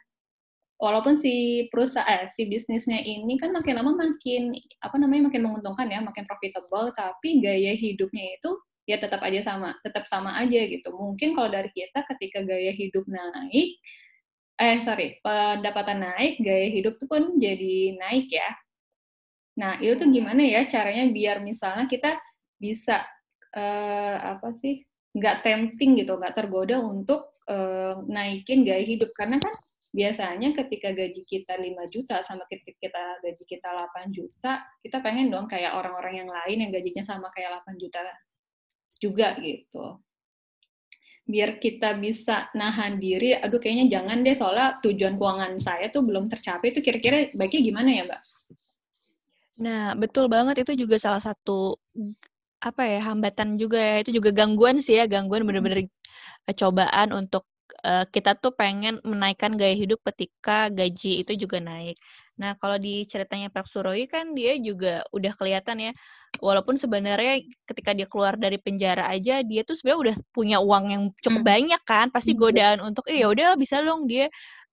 walaupun 0.79 1.15
si 1.15 1.65
perusahaan 1.71 2.23
eh, 2.23 2.31
si 2.31 2.47
bisnisnya 2.47 2.99
ini 2.99 3.39
kan 3.39 3.51
makin 3.51 3.79
lama 3.79 3.95
makin 3.95 4.51
apa 4.83 4.95
namanya 4.99 5.31
makin 5.31 5.41
menguntungkan 5.47 5.87
ya 5.87 6.03
makin 6.03 6.27
profitable 6.27 6.91
tapi 6.95 7.39
gaya 7.39 7.71
hidupnya 7.79 8.35
itu 8.35 8.51
ya 8.83 8.99
tetap 8.99 9.23
aja 9.23 9.39
sama 9.43 9.75
tetap 9.83 10.07
sama 10.07 10.39
aja 10.39 10.59
gitu. 10.67 10.95
Mungkin 10.95 11.35
kalau 11.35 11.51
dari 11.51 11.71
kita 11.75 12.07
ketika 12.15 12.43
gaya 12.47 12.71
hidup 12.71 13.03
naik 13.11 13.75
eh 14.55 14.79
sorry 14.79 15.19
pendapatan 15.19 15.99
naik 15.99 16.39
gaya 16.39 16.71
hidup 16.71 16.95
tuh 16.95 17.11
pun 17.11 17.35
jadi 17.43 17.99
naik 17.99 18.31
ya 18.31 18.47
Nah, 19.55 19.79
itu 19.79 19.95
tuh 19.95 20.09
gimana 20.11 20.43
ya 20.43 20.67
caranya 20.67 21.07
biar 21.07 21.39
misalnya 21.39 21.87
kita 21.87 22.19
bisa 22.59 23.03
uh, 23.55 24.17
apa 24.35 24.51
sih 24.59 24.83
nggak 25.15 25.47
tempting 25.47 25.95
gitu, 26.03 26.19
nggak 26.19 26.35
tergoda 26.35 26.83
untuk 26.83 27.39
uh, 27.47 28.03
naikin 28.11 28.67
gaya 28.67 28.83
hidup 28.83 29.15
karena 29.15 29.39
kan 29.39 29.55
biasanya 29.95 30.51
ketika 30.51 30.91
gaji 30.91 31.23
kita 31.23 31.55
5 31.55 31.87
juta 31.87 32.19
sama 32.27 32.43
ketika 32.51 32.75
kita 32.83 33.03
gaji 33.23 33.43
kita 33.47 33.67
8 33.95 34.11
juta, 34.11 34.67
kita 34.83 34.99
pengen 34.99 35.31
dong 35.31 35.47
kayak 35.47 35.71
orang-orang 35.71 36.19
yang 36.19 36.29
lain 36.29 36.67
yang 36.67 36.71
gajinya 36.75 37.03
sama 37.07 37.31
kayak 37.31 37.63
8 37.63 37.79
juta 37.79 38.03
juga 38.99 39.39
gitu. 39.39 39.99
biar 41.25 41.57
kita 41.57 41.97
bisa 41.97 42.53
nahan 42.53 43.01
diri, 43.01 43.33
aduh 43.33 43.57
kayaknya 43.57 43.97
jangan 43.97 44.21
deh 44.21 44.37
soalnya 44.37 44.77
tujuan 44.85 45.17
keuangan 45.17 45.57
saya 45.57 45.89
tuh 45.89 46.05
belum 46.05 46.29
tercapai 46.29 46.69
itu 46.69 46.85
kira-kira 46.85 47.33
baiknya 47.33 47.61
gimana 47.65 47.89
ya 47.89 48.03
Mbak? 48.05 48.21
Nah, 49.55 49.95
betul 49.95 50.27
banget 50.27 50.67
itu 50.67 50.85
juga 50.87 50.95
salah 50.99 51.23
satu 51.23 51.79
apa 52.65 52.81
ya 52.87 52.99
hambatan 53.07 53.61
juga 53.61 53.77
ya 53.77 53.95
itu 54.01 54.11
juga 54.17 54.33
gangguan 54.33 54.81
sih 54.81 54.97
ya 54.97 55.05
gangguan 55.05 55.45
bener-bener 55.45 55.85
uh, 56.49 56.55
cobaan 56.55 57.13
untuk 57.13 57.45
uh, 57.85 58.05
kita 58.09 58.33
tuh 58.41 58.57
pengen 58.57 58.97
menaikkan 59.05 59.53
gaya 59.53 59.77
hidup 59.77 60.01
ketika 60.01 60.73
gaji 60.73 61.21
itu 61.21 61.33
juga 61.37 61.61
naik. 61.61 61.93
Nah 62.41 62.57
kalau 62.57 62.81
di 62.81 63.05
ceritanya 63.05 63.53
Pak 63.53 63.69
Suroi 63.69 64.09
kan 64.09 64.33
dia 64.33 64.57
juga 64.57 65.05
udah 65.13 65.33
kelihatan 65.37 65.77
ya 65.77 65.91
walaupun 66.41 66.75
sebenarnya 66.75 67.43
ketika 67.69 67.95
dia 67.95 68.07
keluar 68.09 68.35
dari 68.35 68.59
penjara 68.59 69.07
aja 69.07 69.39
dia 69.45 69.61
tuh 69.63 69.77
sebenarnya 69.77 69.99
udah 70.01 70.15
punya 70.35 70.57
uang 70.59 70.85
yang 70.91 71.03
cukup 71.23 71.41
hmm. 71.43 71.51
banyak 71.53 71.81
kan 71.87 72.07
pasti 72.11 72.35
hmm, 72.35 72.41
godaan 72.41 72.79
untuk 72.83 73.07
eh 73.07 73.23
ya 73.23 73.27
udah 73.31 73.55
bisa 73.55 73.79
dong 73.85 74.09
dia 74.09 74.27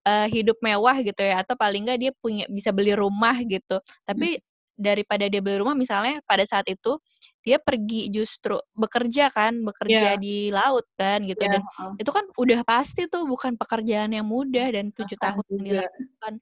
uh, 0.07 0.27
hidup 0.27 0.59
mewah 0.59 0.97
gitu 0.99 1.21
ya 1.23 1.39
atau 1.39 1.55
paling 1.55 1.87
nggak 1.87 1.99
dia 1.99 2.11
punya 2.19 2.45
bisa 2.51 2.75
beli 2.75 2.91
rumah 2.95 3.37
gitu 3.47 3.79
tapi 4.03 4.39
hmm. 4.39 4.52
Daripada 4.73 5.29
dia 5.29 5.39
beli 5.39 5.61
rumah 5.61 5.77
misalnya 5.77 6.19
pada 6.25 6.43
saat 6.43 6.65
itu 6.69 6.97
dia 7.43 7.59
pergi 7.59 8.07
justru 8.07 8.55
bekerja 8.73 9.27
kan 9.29 9.61
bekerja 9.67 10.15
yeah. 10.15 10.19
di 10.19 10.47
laut 10.49 10.87
kan 10.95 11.21
gitu 11.27 11.43
yeah. 11.43 11.59
dan 11.59 11.61
itu 11.99 12.11
kan 12.11 12.25
udah 12.39 12.59
pasti 12.63 13.05
tuh 13.11 13.27
bukan 13.27 13.59
pekerjaan 13.59 14.15
yang 14.15 14.25
mudah 14.25 14.71
dan 14.71 14.95
tujuh 14.95 15.19
tahun 15.19 15.43
yang 15.59 15.63
dilakukan 15.83 16.33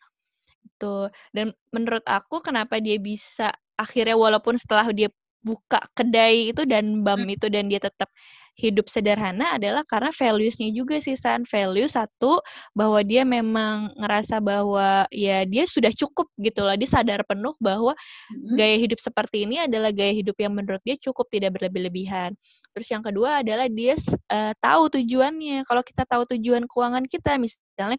itu 0.61 0.95
dan 1.33 1.47
menurut 1.73 2.05
aku 2.05 2.41
kenapa 2.45 2.77
dia 2.77 3.01
bisa 3.01 3.49
akhirnya 3.75 4.13
walaupun 4.13 4.61
setelah 4.61 4.85
dia 4.93 5.09
buka 5.41 5.81
kedai 5.97 6.53
itu 6.53 6.69
dan 6.69 7.01
bam 7.01 7.25
hmm. 7.25 7.33
itu 7.33 7.49
dan 7.49 7.65
dia 7.65 7.81
tetap 7.81 8.13
hidup 8.61 8.85
sederhana 8.85 9.57
adalah 9.57 9.81
karena 9.89 10.13
values-nya 10.13 10.69
juga 10.69 11.01
sih 11.01 11.17
San. 11.17 11.41
Value 11.49 11.89
satu 11.89 12.37
bahwa 12.77 13.01
dia 13.01 13.25
memang 13.25 13.89
ngerasa 13.97 14.37
bahwa 14.37 15.09
ya 15.09 15.41
dia 15.49 15.65
sudah 15.65 15.89
cukup 15.89 16.29
gitu 16.37 16.61
loh. 16.61 16.77
Dia 16.77 16.89
sadar 17.01 17.25
penuh 17.25 17.57
bahwa 17.57 17.97
hmm. 17.97 18.53
gaya 18.53 18.77
hidup 18.77 19.01
seperti 19.01 19.49
ini 19.49 19.65
adalah 19.65 19.89
gaya 19.89 20.13
hidup 20.13 20.37
yang 20.37 20.53
menurut 20.53 20.79
dia 20.85 20.93
cukup 21.01 21.25
tidak 21.33 21.57
berlebih-lebihan. 21.57 22.37
Terus 22.77 22.87
yang 22.93 23.01
kedua 23.01 23.41
adalah 23.41 23.65
dia 23.65 23.97
uh, 24.29 24.53
tahu 24.61 25.01
tujuannya. 25.01 25.65
Kalau 25.65 25.81
kita 25.81 26.05
tahu 26.05 26.23
tujuan 26.37 26.69
keuangan 26.69 27.09
kita 27.09 27.41
misalnya 27.41 27.97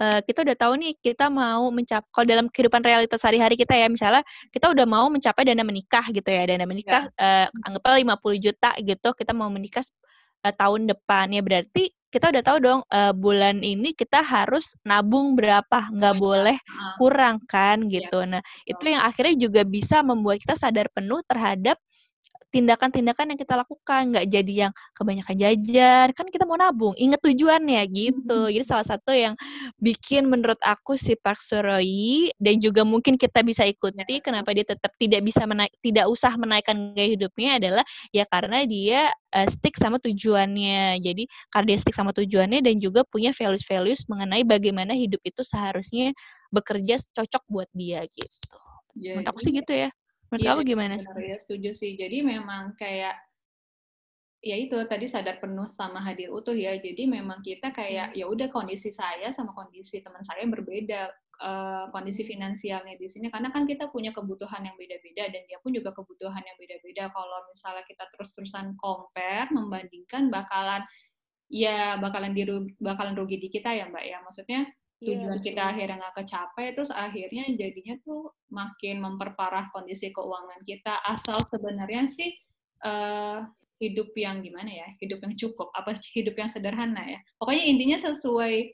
uh, 0.00 0.20
kita 0.24 0.44
udah 0.44 0.56
tahu 0.56 0.72
nih 0.80 0.92
kita 1.00 1.26
mau 1.32 1.68
mencapai 1.72 2.08
kalau 2.12 2.26
dalam 2.26 2.46
kehidupan 2.52 2.82
realitas 2.84 3.20
sehari-hari 3.20 3.56
kita 3.56 3.74
ya 3.76 3.88
misalnya 3.88 4.22
kita 4.52 4.72
udah 4.72 4.86
mau 4.88 5.06
mencapai 5.08 5.44
dana 5.48 5.64
menikah 5.64 6.04
gitu 6.12 6.28
ya 6.28 6.42
dana 6.48 6.64
menikah 6.68 7.08
ya. 7.16 7.46
uh, 7.50 7.68
anggaplah 7.68 8.00
50 8.18 8.44
juta 8.44 8.70
gitu 8.80 9.08
kita 9.16 9.32
mau 9.32 9.48
menikah 9.48 9.84
uh, 10.44 10.54
tahun 10.54 10.88
depan 10.90 11.32
ya 11.32 11.42
berarti 11.42 11.92
kita 12.06 12.32
udah 12.32 12.42
tahu 12.46 12.58
dong 12.62 12.80
uh, 12.88 13.12
bulan 13.12 13.60
ini 13.60 13.92
kita 13.92 14.24
harus 14.24 14.72
nabung 14.86 15.36
berapa 15.36 15.90
nggak 15.92 16.16
boleh 16.16 16.56
kurang 16.96 17.42
kan 17.44 17.84
iya. 17.84 18.00
gitu 18.00 18.24
nah 18.24 18.40
itu 18.64 18.80
yang 18.88 19.04
akhirnya 19.04 19.36
juga 19.36 19.66
bisa 19.66 20.00
membuat 20.00 20.40
kita 20.40 20.56
sadar 20.56 20.88
penuh 20.94 21.20
terhadap 21.28 21.76
tindakan-tindakan 22.56 23.36
yang 23.36 23.40
kita 23.40 23.52
lakukan 23.52 24.16
nggak 24.16 24.26
jadi 24.32 24.52
yang 24.68 24.72
kebanyakan 24.96 25.36
jajan 25.36 26.08
kan 26.16 26.26
kita 26.32 26.48
mau 26.48 26.56
nabung 26.56 26.96
inget 26.96 27.20
tujuannya 27.20 27.84
gitu. 27.92 28.48
Jadi 28.48 28.64
salah 28.64 28.86
satu 28.88 29.12
yang 29.12 29.36
bikin 29.76 30.24
menurut 30.24 30.56
aku 30.64 30.96
si 30.96 31.12
Park 31.20 31.44
Suroi 31.44 32.32
dan 32.40 32.56
juga 32.64 32.80
mungkin 32.88 33.20
kita 33.20 33.44
bisa 33.44 33.68
ikuti 33.68 34.00
ya. 34.00 34.24
kenapa 34.24 34.56
dia 34.56 34.64
tetap 34.64 34.96
tidak 34.96 35.20
bisa 35.20 35.44
menaik 35.44 35.76
tidak 35.84 36.08
usah 36.08 36.32
menaikkan 36.40 36.96
gaya 36.96 37.12
hidupnya 37.12 37.60
adalah 37.60 37.84
ya 38.16 38.24
karena 38.24 38.64
dia 38.64 39.12
uh, 39.36 39.48
stick 39.52 39.76
sama 39.76 40.00
tujuannya. 40.00 40.96
Jadi 41.04 41.28
karena 41.52 41.66
dia 41.76 41.78
stick 41.84 41.92
sama 41.92 42.16
tujuannya 42.16 42.64
dan 42.64 42.80
juga 42.80 43.04
punya 43.04 43.36
values-values 43.36 44.08
mengenai 44.08 44.48
bagaimana 44.48 44.96
hidup 44.96 45.20
itu 45.28 45.44
seharusnya 45.44 46.16
bekerja 46.48 46.96
cocok 47.12 47.44
buat 47.52 47.68
dia 47.76 48.08
gitu. 48.16 48.56
Ya, 48.96 49.20
menurut 49.20 49.28
aku 49.28 49.44
sih 49.44 49.52
gitu 49.52 49.76
ya 49.76 49.92
Menurut 50.30 50.42
iya, 50.42 50.50
kamu 50.54 50.62
gimana? 50.66 50.94
Benar 50.98 51.22
ya, 51.22 51.36
setuju 51.38 51.70
sih. 51.70 51.94
Jadi 51.94 52.26
memang 52.26 52.74
kayak 52.74 53.14
ya 54.44 54.54
itu 54.54 54.76
tadi 54.86 55.10
sadar 55.10 55.42
penuh 55.42 55.66
sama 55.74 56.02
hadir 56.02 56.30
utuh 56.34 56.54
ya. 56.54 56.74
Jadi 56.78 57.06
memang 57.06 57.42
kita 57.42 57.70
kayak 57.70 58.14
hmm. 58.14 58.18
ya 58.18 58.26
udah 58.26 58.48
kondisi 58.50 58.90
saya 58.90 59.30
sama 59.30 59.54
kondisi 59.54 60.02
teman 60.02 60.22
saya 60.22 60.46
berbeda 60.46 61.10
uh, 61.42 61.86
kondisi 61.90 62.22
finansialnya 62.22 62.94
di 62.96 63.06
sini 63.10 63.28
karena 63.28 63.50
kan 63.50 63.64
kita 63.64 63.90
punya 63.90 64.10
kebutuhan 64.14 64.62
yang 64.64 64.76
beda-beda 64.78 65.30
dan 65.30 65.42
dia 65.46 65.58
pun 65.60 65.74
juga 65.74 65.90
kebutuhan 65.94 66.42
yang 66.42 66.58
beda-beda. 66.58 67.10
Kalau 67.10 67.38
misalnya 67.50 67.84
kita 67.86 68.04
terus-terusan 68.14 68.74
compare 68.78 69.50
membandingkan 69.50 70.28
bakalan 70.30 70.82
ya 71.46 71.98
bakalan 72.02 72.34
dirugi, 72.34 72.74
bakalan 72.82 73.14
rugi 73.14 73.38
di 73.38 73.48
kita 73.50 73.70
ya 73.74 73.86
Mbak 73.86 74.04
ya. 74.04 74.18
Maksudnya 74.26 74.60
tujuan 75.04 75.38
yeah, 75.38 75.44
kita 75.44 75.62
akhirnya 75.62 75.96
nggak 76.00 76.16
kecapai 76.24 76.72
terus 76.72 76.88
akhirnya 76.88 77.44
jadinya 77.52 78.00
tuh 78.00 78.32
makin 78.48 79.04
memperparah 79.04 79.68
kondisi 79.68 80.08
keuangan 80.08 80.64
kita. 80.64 81.04
Asal 81.04 81.44
sebenarnya 81.52 82.08
sih 82.08 82.32
uh, 82.80 83.44
hidup 83.76 84.08
yang 84.16 84.40
gimana 84.40 84.72
ya 84.72 84.88
hidup 85.04 85.20
yang 85.20 85.36
cukup 85.36 85.68
apa 85.76 86.00
hidup 86.16 86.32
yang 86.40 86.48
sederhana 86.48 87.04
ya. 87.04 87.20
Pokoknya 87.36 87.64
intinya 87.68 87.98
sesuai 88.00 88.72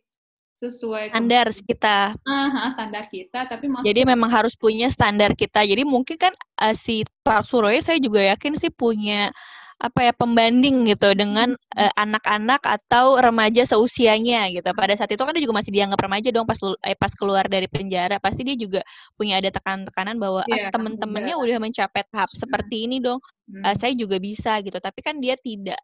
sesuai 0.53 1.11
standar 1.11 1.49
kita. 1.51 2.15
Uh, 2.23 2.71
standar 2.71 3.05
kita 3.11 3.41
tapi 3.51 3.67
maksud... 3.67 3.89
jadi 3.89 4.07
memang 4.07 4.31
harus 4.31 4.55
punya 4.55 4.93
standar 4.95 5.35
kita. 5.35 5.67
Jadi 5.67 5.83
mungkin 5.83 6.15
kan 6.21 6.35
uh, 6.63 6.75
si 6.77 7.03
Pak 7.27 7.51
Suroy 7.51 7.83
saya 7.83 7.99
juga 7.99 8.23
yakin 8.23 8.55
sih 8.55 8.71
punya 8.71 9.35
apa 9.83 9.99
ya 10.07 10.13
pembanding 10.15 10.87
gitu 10.87 11.11
dengan 11.19 11.59
uh, 11.75 11.93
anak-anak 11.99 12.63
atau 12.63 13.19
remaja 13.19 13.67
seusianya 13.67 14.47
gitu. 14.55 14.71
Pada 14.79 14.95
saat 14.95 15.11
itu 15.11 15.19
kan 15.19 15.35
dia 15.35 15.43
juga 15.43 15.59
masih 15.59 15.75
dianggap 15.75 15.99
remaja 16.07 16.31
dong 16.31 16.47
pas 16.47 16.55
eh, 16.87 16.95
pas 16.95 17.11
keluar 17.19 17.51
dari 17.51 17.67
penjara. 17.67 18.23
Pasti 18.23 18.47
dia 18.47 18.55
juga 18.55 18.87
punya 19.19 19.43
ada 19.43 19.51
tekanan-tekanan 19.51 20.23
bahwa 20.23 20.47
yeah, 20.47 20.71
ah, 20.71 20.73
teman-temannya 20.73 21.35
udah 21.35 21.59
mencapai 21.59 22.07
tahap 22.15 22.31
seperti 22.31 22.87
ini 22.87 23.03
dong. 23.03 23.19
Uh, 23.51 23.75
saya 23.75 23.91
juga 23.99 24.23
bisa 24.23 24.63
gitu. 24.63 24.79
Tapi 24.79 25.03
kan 25.03 25.19
dia 25.19 25.35
tidak 25.35 25.83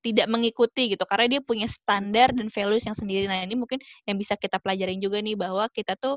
tidak 0.00 0.26
mengikuti 0.32 0.96
gitu 0.96 1.04
karena 1.04 1.36
dia 1.36 1.40
punya 1.44 1.68
standar 1.68 2.32
dan 2.32 2.48
values 2.48 2.88
yang 2.88 2.96
sendiri. 2.96 3.28
Nah, 3.28 3.44
ini 3.44 3.52
mungkin 3.52 3.76
yang 4.08 4.16
bisa 4.16 4.32
kita 4.38 4.56
pelajarin 4.56 4.96
juga 4.96 5.20
nih 5.20 5.36
bahwa 5.36 5.68
kita 5.68 5.92
tuh 6.00 6.16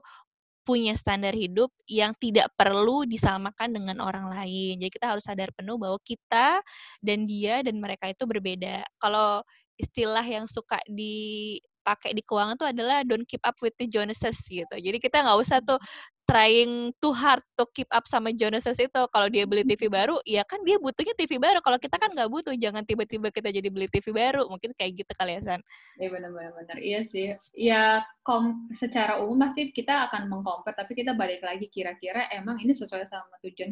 punya 0.68 0.92
standar 1.00 1.32
hidup 1.32 1.72
yang 1.88 2.12
tidak 2.20 2.52
perlu 2.60 3.08
disamakan 3.08 3.72
dengan 3.72 4.04
orang 4.04 4.28
lain. 4.28 4.84
Jadi 4.84 4.92
kita 4.92 5.16
harus 5.16 5.24
sadar 5.24 5.56
penuh 5.56 5.80
bahwa 5.80 5.96
kita 6.04 6.60
dan 7.00 7.24
dia 7.24 7.64
dan 7.64 7.80
mereka 7.80 8.12
itu 8.12 8.28
berbeda. 8.28 8.84
Kalau 9.00 9.48
istilah 9.80 10.26
yang 10.28 10.44
suka 10.52 10.76
dipakai 10.92 12.12
di 12.12 12.20
keuangan 12.20 12.60
itu 12.60 12.68
adalah 12.68 12.98
don't 13.08 13.24
keep 13.24 13.40
up 13.48 13.56
with 13.64 13.72
the 13.80 13.88
Joneses 13.88 14.36
gitu. 14.44 14.76
Jadi 14.76 15.00
kita 15.00 15.24
nggak 15.24 15.40
usah 15.40 15.64
tuh 15.64 15.80
trying 16.28 16.92
too 17.00 17.16
hard 17.16 17.40
to 17.56 17.64
keep 17.72 17.88
up 17.96 18.04
sama 18.12 18.36
Jonas 18.36 18.68
itu. 18.68 19.02
Kalau 19.10 19.28
dia 19.32 19.48
beli 19.48 19.64
TV 19.64 19.88
baru, 19.88 20.20
ya 20.28 20.44
kan 20.44 20.60
dia 20.68 20.76
butuhnya 20.76 21.16
TV 21.16 21.40
baru. 21.40 21.64
Kalau 21.64 21.80
kita 21.80 21.96
kan 21.96 22.12
nggak 22.12 22.28
butuh, 22.28 22.54
jangan 22.60 22.84
tiba-tiba 22.84 23.32
kita 23.32 23.50
jadi 23.50 23.72
beli 23.72 23.88
TV 23.88 24.12
baru. 24.12 24.46
Mungkin 24.52 24.76
kayak 24.76 25.08
gitu 25.08 25.12
kali 25.16 25.40
ya, 25.40 25.42
San. 25.48 25.62
Iya 25.96 26.08
benar-benar. 26.12 26.78
Iya 26.78 27.00
sih. 27.08 27.32
Ya 27.56 28.04
kom 28.28 28.68
secara 28.76 29.24
umum 29.24 29.40
pasti 29.48 29.72
kita 29.72 30.12
akan 30.12 30.28
mengkompet, 30.28 30.76
tapi 30.76 30.94
kita 30.94 31.16
balik 31.16 31.40
lagi 31.42 31.72
kira-kira 31.72 32.28
emang 32.36 32.60
ini 32.60 32.76
sesuai 32.76 33.08
sama 33.08 33.40
tujuan 33.48 33.72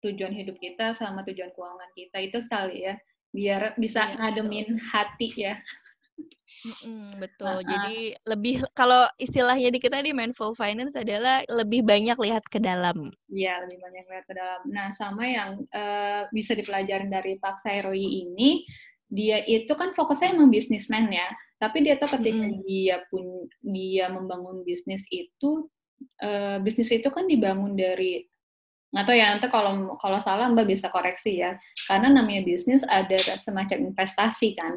tujuan 0.00 0.32
hidup 0.32 0.56
kita, 0.56 0.96
sama 0.96 1.20
tujuan 1.28 1.52
keuangan 1.52 1.92
kita. 1.92 2.16
Itu 2.24 2.40
sekali 2.40 2.88
ya. 2.88 2.96
Biar 3.36 3.76
bisa 3.76 4.08
iya, 4.08 4.16
ngademin 4.16 4.80
betul. 4.80 4.88
hati 4.96 5.28
ya. 5.36 5.54
Mm, 6.82 7.20
betul. 7.20 7.60
Uh-huh. 7.60 7.68
Jadi 7.68 8.16
lebih 8.24 8.64
kalau 8.72 9.06
istilahnya 9.20 9.68
di 9.70 9.78
kita 9.78 10.00
di 10.00 10.16
mindful 10.16 10.56
finance 10.56 10.96
adalah 10.96 11.44
lebih 11.52 11.84
banyak 11.84 12.16
lihat 12.16 12.44
ke 12.48 12.58
dalam. 12.58 13.12
Iya, 13.28 13.66
lebih 13.68 13.78
banyak 13.78 14.04
lihat 14.08 14.24
ke 14.24 14.34
dalam. 14.34 14.60
Nah, 14.72 14.88
sama 14.96 15.24
yang 15.28 15.50
uh, 15.70 16.26
bisa 16.32 16.56
dipelajarin 16.56 17.12
dari 17.12 17.36
Pak 17.36 17.60
Sairoi 17.60 18.26
ini, 18.26 18.64
dia 19.06 19.44
itu 19.44 19.70
kan 19.76 19.92
fokusnya 19.92 20.34
emang 20.34 20.48
bisnismen 20.50 21.12
ya. 21.12 21.28
Tapi 21.60 21.84
dia 21.84 21.96
tuh 22.00 22.08
ketika 22.08 22.46
mm. 22.48 22.64
dia 22.64 22.96
pun 23.08 23.48
dia 23.60 24.08
membangun 24.08 24.64
bisnis 24.64 25.04
itu, 25.12 25.68
uh, 26.24 26.56
bisnis 26.64 26.88
itu 26.92 27.08
kan 27.12 27.28
dibangun 27.28 27.76
dari 27.76 28.24
nggak 28.94 29.12
tahu 29.12 29.16
ya 29.18 29.26
nanti 29.34 29.48
kalau 29.50 29.98
kalau 29.98 30.16
salah 30.22 30.46
mbak 30.48 30.72
bisa 30.72 30.88
koreksi 30.88 31.42
ya 31.42 31.58
karena 31.90 32.06
namanya 32.06 32.46
bisnis 32.46 32.86
ada 32.86 33.18
semacam 33.36 33.92
investasi 33.92 34.56
kan 34.56 34.72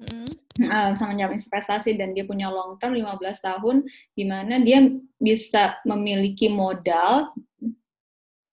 mm. 0.00 0.64
uh, 0.64 1.28
investasi 1.28 2.00
dan 2.00 2.16
dia 2.16 2.24
punya 2.24 2.48
long 2.48 2.80
term 2.80 2.96
15 2.96 3.20
tahun 3.20 3.84
di 4.16 4.24
mana 4.24 4.58
dia 4.60 4.88
bisa 5.20 5.76
memiliki 5.84 6.48
modal 6.48 7.30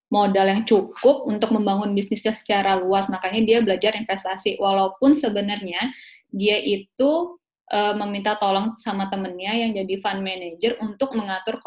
modal 0.07 0.47
yang 0.47 0.63
cukup 0.63 1.27
untuk 1.27 1.51
membangun 1.51 1.91
bisnisnya 1.91 2.31
secara 2.31 2.79
luas. 2.79 3.11
Makanya 3.11 3.41
dia 3.43 3.57
belajar 3.59 3.91
investasi. 3.95 4.55
Walaupun 4.55 5.11
sebenarnya 5.11 5.91
dia 6.31 6.57
itu 6.63 7.37
uh, 7.71 7.93
meminta 7.95 8.39
tolong 8.39 8.75
sama 8.79 9.11
temennya 9.11 9.67
yang 9.67 9.71
jadi 9.75 9.99
fund 9.99 10.23
manager 10.23 10.79
untuk 10.79 11.11
mengatur 11.15 11.59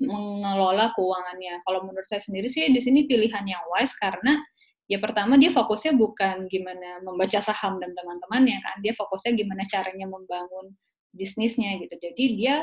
mengelola 0.00 0.92
keuangannya. 0.92 1.64
Kalau 1.64 1.84
menurut 1.88 2.06
saya 2.08 2.20
sendiri 2.20 2.48
sih 2.48 2.68
di 2.68 2.80
sini 2.80 3.08
pilihan 3.08 3.44
yang 3.44 3.62
wise 3.72 3.96
karena 3.96 4.40
ya 4.86 4.98
pertama 5.02 5.34
dia 5.34 5.50
fokusnya 5.50 5.98
bukan 5.98 6.46
gimana 6.46 7.02
membaca 7.02 7.42
saham 7.42 7.82
dan 7.82 7.90
teman-temannya 7.94 8.58
kan, 8.62 8.76
dia 8.82 8.94
fokusnya 8.94 9.34
gimana 9.34 9.62
caranya 9.66 10.06
membangun 10.06 10.74
bisnisnya 11.10 11.78
gitu. 11.82 11.94
Jadi 11.98 12.24
dia 12.38 12.62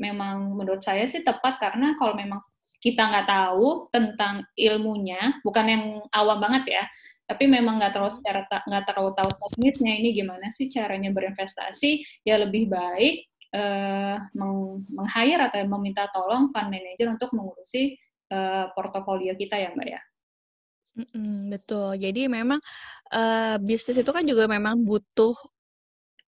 memang 0.00 0.56
menurut 0.56 0.80
saya 0.80 1.04
sih 1.10 1.20
tepat 1.20 1.58
karena 1.60 1.98
kalau 1.98 2.14
memang 2.16 2.40
kita 2.78 3.10
nggak 3.10 3.26
tahu 3.26 3.90
tentang 3.90 4.46
ilmunya, 4.54 5.42
bukan 5.42 5.66
yang 5.66 5.84
awam 6.14 6.38
banget 6.38 6.78
ya, 6.78 6.84
tapi 7.26 7.50
memang 7.50 7.82
nggak 7.82 7.92
terlalu 7.92 8.14
secara 8.14 8.46
nggak 8.46 8.84
terlalu 8.86 9.10
tahu 9.18 9.30
teknisnya 9.34 9.92
ini 9.98 10.14
gimana 10.14 10.46
sih 10.48 10.70
caranya 10.70 11.10
berinvestasi, 11.10 12.22
ya 12.22 12.38
lebih 12.38 12.70
baik 12.70 13.26
uh, 13.52 14.16
meng-hire 14.94 15.42
atau 15.50 15.60
meminta 15.66 16.06
tolong 16.14 16.54
fund 16.54 16.70
manager 16.70 17.10
untuk 17.10 17.34
mengurusi 17.34 17.98
uh, 18.30 18.70
portofolio 18.72 19.34
kita 19.34 19.58
ya 19.58 19.74
Mbak 19.74 19.88
ya. 19.90 20.00
Mm, 20.98 21.54
betul. 21.54 21.94
Jadi 21.94 22.26
memang 22.26 22.58
uh, 23.14 23.54
bisnis 23.62 24.02
itu 24.02 24.10
kan 24.10 24.26
juga 24.26 24.50
memang 24.50 24.82
butuh 24.82 25.38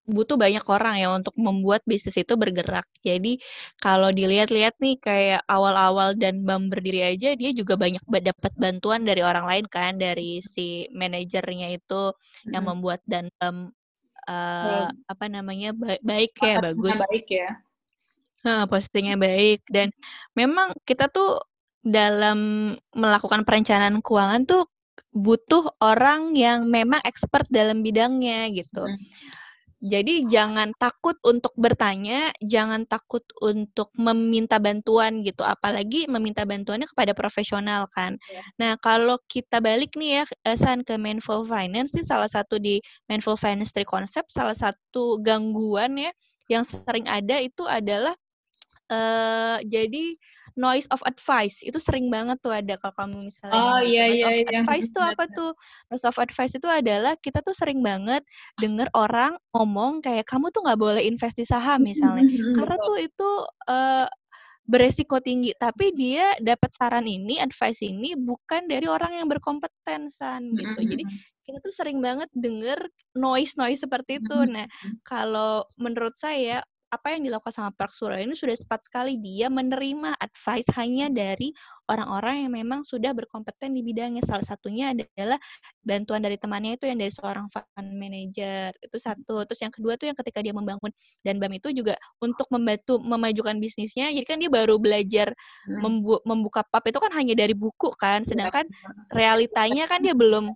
butuh 0.05 0.37
banyak 0.37 0.61
orang 0.69 1.01
ya 1.01 1.09
untuk 1.17 1.33
membuat 1.33 1.81
bisnis 1.85 2.13
itu 2.17 2.37
bergerak. 2.37 2.85
Jadi 3.01 3.41
kalau 3.81 4.13
dilihat-lihat 4.13 4.77
nih 4.77 5.01
kayak 5.01 5.41
awal-awal 5.49 6.13
dan 6.13 6.45
BAM 6.45 6.69
berdiri 6.69 7.17
aja 7.17 7.33
dia 7.33 7.51
juga 7.57 7.73
banyak 7.73 8.05
dapat 8.05 8.53
bantuan 8.53 9.01
dari 9.01 9.25
orang 9.25 9.49
lain 9.49 9.65
kan 9.65 9.97
dari 9.97 10.45
si 10.45 10.85
manajernya 10.93 11.73
itu 11.73 12.13
yang 12.53 12.69
membuat 12.69 13.01
dan 13.09 13.33
BAM 13.41 13.73
uh, 14.29 14.93
apa 15.09 15.25
namanya 15.25 15.73
ba 15.73 15.97
baik 16.05 16.37
ya 16.37 16.61
bagus. 16.61 16.93
Baik 17.09 17.25
ya. 17.29 17.49
Postingnya 18.69 19.17
baik 19.17 19.65
dan 19.73 19.89
memang 20.37 20.77
kita 20.85 21.09
tuh 21.09 21.41
dalam 21.85 22.73
melakukan 22.97 23.45
perencanaan 23.45 24.01
keuangan 24.01 24.49
tuh 24.49 24.65
butuh 25.15 25.69
orang 25.79 26.35
yang 26.35 26.67
memang 26.67 26.99
expert 27.05 27.47
dalam 27.47 27.85
bidangnya 27.85 28.49
gitu. 28.51 28.83
Hmm 28.83 28.99
jadi 29.85 30.25
jangan 30.25 30.73
takut 30.81 31.13
untuk 31.21 31.53
bertanya, 31.53 32.33
jangan 32.41 32.89
takut 32.89 33.21
untuk 33.37 33.93
meminta 33.93 34.57
bantuan 34.57 35.21
gitu, 35.21 35.45
apalagi 35.45 36.09
meminta 36.09 36.41
bantuannya 36.41 36.89
kepada 36.89 37.13
profesional 37.13 37.85
kan. 37.93 38.17
Yeah. 38.25 38.41
Nah, 38.57 38.71
kalau 38.81 39.21
kita 39.29 39.61
balik 39.61 39.93
nih 39.93 40.23
ya 40.23 40.23
eh, 40.47 40.57
San 40.57 40.81
ke 40.81 40.97
Mindful 40.97 41.45
Finance 41.45 41.93
sih 41.93 42.01
salah 42.01 42.25
satu 42.25 42.57
di 42.57 42.81
Mindful 43.11 43.37
Finance 43.37 43.75
Tree 43.77 43.85
Concept 43.85 44.33
salah 44.33 44.57
satu 44.57 45.21
gangguan 45.21 46.01
ya 46.01 46.11
yang 46.49 46.65
sering 46.65 47.05
ada 47.05 47.37
itu 47.41 47.65
adalah 47.69 48.17
uh, 48.89 49.57
jadi 49.65 50.17
noise 50.55 50.87
of 50.91 51.03
advice. 51.03 51.59
Itu 51.61 51.77
sering 51.77 52.07
banget 52.07 52.39
tuh 52.39 52.55
ada 52.55 52.79
kalau 52.79 52.95
kamu 52.95 53.29
misalnya 53.31 53.55
oh 53.55 53.79
iya 53.83 54.07
noise 54.07 54.15
iya 54.15 54.25
of 54.25 54.33
iya. 54.33 54.45
advice 54.63 54.87
tuh 54.91 55.03
apa 55.03 55.23
tuh? 55.31 55.51
Noise 55.91 56.05
of 56.07 56.17
advice 56.17 56.53
itu 56.55 56.67
adalah 56.67 57.13
kita 57.19 57.43
tuh 57.43 57.55
sering 57.55 57.83
banget 57.83 58.23
denger 58.59 58.87
orang 58.95 59.35
ngomong 59.53 59.99
kayak 60.01 60.25
kamu 60.25 60.49
tuh 60.49 60.63
nggak 60.65 60.79
boleh 60.79 61.03
invest 61.03 61.35
di 61.37 61.45
saham 61.45 61.83
misalnya. 61.83 62.25
karena 62.57 62.75
tuh 62.79 62.97
itu 62.99 63.29
uh, 63.69 64.07
beresiko 64.65 65.21
tinggi. 65.21 65.53
Tapi 65.55 65.93
dia 65.93 66.33
dapat 66.41 66.73
saran 66.73 67.05
ini 67.05 67.37
advice 67.37 67.85
ini 67.85 68.17
bukan 68.17 68.65
dari 68.65 68.89
orang 68.89 69.21
yang 69.21 69.27
berkompeten 69.29 70.09
san 70.09 70.51
gitu. 70.57 70.81
Jadi 70.81 71.03
kita 71.45 71.61
tuh 71.61 71.73
sering 71.73 72.01
banget 72.01 72.27
denger 72.33 72.89
noise 73.13 73.53
noise 73.55 73.85
seperti 73.85 74.17
itu. 74.17 74.37
Nah 74.49 74.65
kalau 75.05 75.69
menurut 75.77 76.17
saya 76.17 76.65
apa 76.95 77.11
yang 77.11 77.27
dilakukan 77.27 77.51
sama 77.51 77.69
Park 77.75 77.91
Suro 77.91 78.15
ini 78.15 78.31
sudah 78.31 78.55
tepat 78.55 78.87
sekali 78.87 79.19
dia 79.19 79.51
menerima 79.51 80.15
advice 80.15 80.67
hanya 80.79 81.11
dari 81.11 81.51
orang-orang 81.91 82.47
yang 82.47 82.53
memang 82.55 82.81
sudah 82.81 83.13
berkompeten 83.13 83.75
di 83.75 83.81
bidangnya. 83.85 84.23
Salah 84.25 84.45
satunya 84.47 84.95
adalah 84.95 85.37
bantuan 85.85 86.23
dari 86.23 86.39
temannya 86.39 86.79
itu 86.79 86.89
yang 86.89 86.97
dari 86.97 87.11
seorang 87.13 87.45
fund 87.51 87.89
manager. 87.93 88.73
Itu 88.81 88.97
satu. 88.97 89.45
Terus 89.45 89.59
yang 89.61 89.73
kedua 89.73 89.93
tuh 89.99 90.09
yang 90.09 90.17
ketika 90.17 90.39
dia 90.41 90.53
membangun 90.55 90.89
dan 91.21 91.37
BAM 91.37 91.59
itu 91.59 91.69
juga 91.75 91.99
untuk 92.23 92.47
membantu 92.49 92.97
memajukan 93.03 93.59
bisnisnya. 93.59 94.09
Jadi 94.09 94.25
kan 94.25 94.39
dia 94.41 94.49
baru 94.49 94.79
belajar 94.81 95.35
hmm. 95.69 95.79
membu 95.83 96.15
membuka 96.25 96.65
pub 96.65 96.83
itu 96.87 96.97
kan 96.97 97.11
hanya 97.13 97.35
dari 97.37 97.53
buku 97.53 97.91
kan. 97.99 98.25
Sedangkan 98.25 98.65
realitanya 99.13 99.85
kan 99.85 100.01
dia 100.01 100.15
belum 100.17 100.49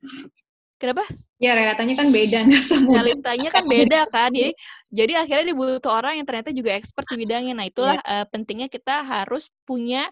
Kenapa? 0.80 1.04
Ya 1.36 1.52
realitanya 1.52 1.94
kan 2.00 2.08
beda 2.08 2.38
nggak 2.48 2.64
sama. 2.64 2.88
Realitanya 2.96 3.48
kan 3.52 3.64
beda 3.68 4.00
kan, 4.08 4.32
jadi 4.32 4.52
jadi 4.88 5.12
akhirnya 5.20 5.46
dibutuh 5.52 5.92
orang 5.92 6.16
yang 6.16 6.26
ternyata 6.26 6.50
juga 6.56 6.72
expert 6.72 7.04
di 7.12 7.16
bidangnya. 7.20 7.52
Nah 7.52 7.66
itulah 7.68 8.00
ya. 8.00 8.24
uh, 8.24 8.26
pentingnya 8.32 8.72
kita 8.72 9.04
harus 9.04 9.52
punya 9.68 10.08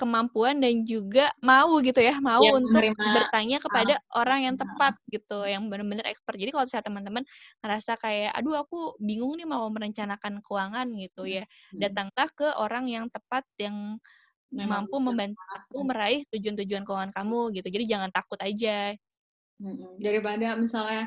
kemampuan 0.00 0.58
dan 0.58 0.82
juga 0.82 1.30
mau 1.38 1.78
gitu 1.78 2.00
ya, 2.02 2.18
mau 2.18 2.42
ya, 2.42 2.58
untuk 2.58 2.74
menerima, 2.74 3.22
bertanya 3.22 3.62
kepada 3.62 3.94
uh, 4.00 4.18
orang 4.18 4.50
yang 4.50 4.56
tepat 4.58 4.98
gitu, 5.06 5.46
yang 5.46 5.70
benar-benar 5.70 6.08
expert. 6.10 6.34
Jadi 6.34 6.50
kalau 6.50 6.66
saya 6.66 6.82
teman-teman 6.82 7.22
ngerasa 7.62 8.00
kayak, 8.00 8.34
aduh 8.34 8.58
aku 8.58 8.98
bingung 8.98 9.38
nih 9.38 9.46
mau 9.46 9.62
merencanakan 9.70 10.42
keuangan 10.42 10.90
gitu 10.98 11.28
ya, 11.28 11.46
hmm. 11.46 11.78
datanglah 11.78 12.28
ke 12.34 12.48
orang 12.58 12.90
yang 12.90 13.06
tepat 13.12 13.46
yang 13.60 14.00
Memang 14.52 14.84
mampu 14.84 15.00
membantu 15.00 15.80
meraih 15.80 16.28
tujuan-tujuan 16.28 16.84
keuangan 16.84 17.12
kamu 17.16 17.56
gitu. 17.56 17.68
Jadi 17.72 17.84
jangan 17.88 18.12
takut 18.12 18.36
aja. 18.36 18.92
Daripada 20.02 20.58
misalnya 20.58 21.06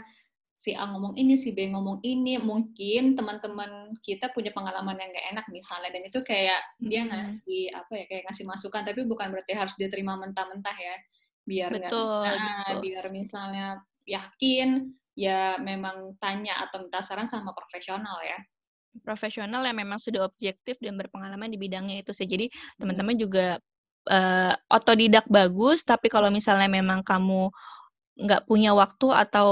si 0.56 0.72
A 0.72 0.88
ngomong 0.88 1.20
ini, 1.20 1.36
si 1.36 1.52
B 1.52 1.68
ngomong 1.68 2.00
ini, 2.00 2.40
mungkin 2.40 3.20
teman-teman 3.20 3.92
kita 4.00 4.32
punya 4.32 4.56
pengalaman 4.56 4.96
yang 4.96 5.12
gak 5.12 5.28
enak 5.36 5.46
misalnya, 5.52 5.92
dan 5.92 6.04
itu 6.08 6.24
kayak 6.24 6.64
hmm. 6.80 6.88
dia 6.88 7.02
ngasih 7.04 7.64
apa 7.76 7.92
ya, 7.92 8.06
kayak 8.08 8.24
ngasih 8.32 8.46
masukan, 8.48 8.82
tapi 8.88 9.04
bukan 9.04 9.36
berarti 9.36 9.52
harus 9.52 9.76
diterima 9.76 10.16
mentah-mentah 10.16 10.78
ya, 10.80 10.96
biar 11.44 11.70
nggak, 11.76 11.92
nah, 11.92 12.72
biar 12.80 13.06
misalnya 13.12 13.84
yakin, 14.08 14.96
ya 15.12 15.60
memang 15.60 16.16
tanya 16.24 16.64
atau 16.64 16.88
minta 16.88 17.04
saran 17.04 17.28
sama 17.28 17.52
profesional 17.52 18.16
ya. 18.24 18.40
Profesional 19.04 19.60
yang 19.68 19.76
memang 19.76 20.00
sudah 20.00 20.24
objektif 20.24 20.80
dan 20.80 20.96
berpengalaman 20.96 21.52
di 21.52 21.60
bidangnya 21.60 22.00
itu 22.00 22.16
sih. 22.16 22.24
Jadi 22.24 22.48
teman-teman 22.80 23.20
juga 23.20 23.60
uh, 24.08 24.54
otodidak 24.72 25.28
bagus, 25.28 25.84
tapi 25.84 26.08
kalau 26.08 26.32
misalnya 26.32 26.72
memang 26.72 27.04
kamu 27.04 27.52
nggak 28.16 28.48
punya 28.48 28.72
waktu 28.72 29.12
atau 29.12 29.50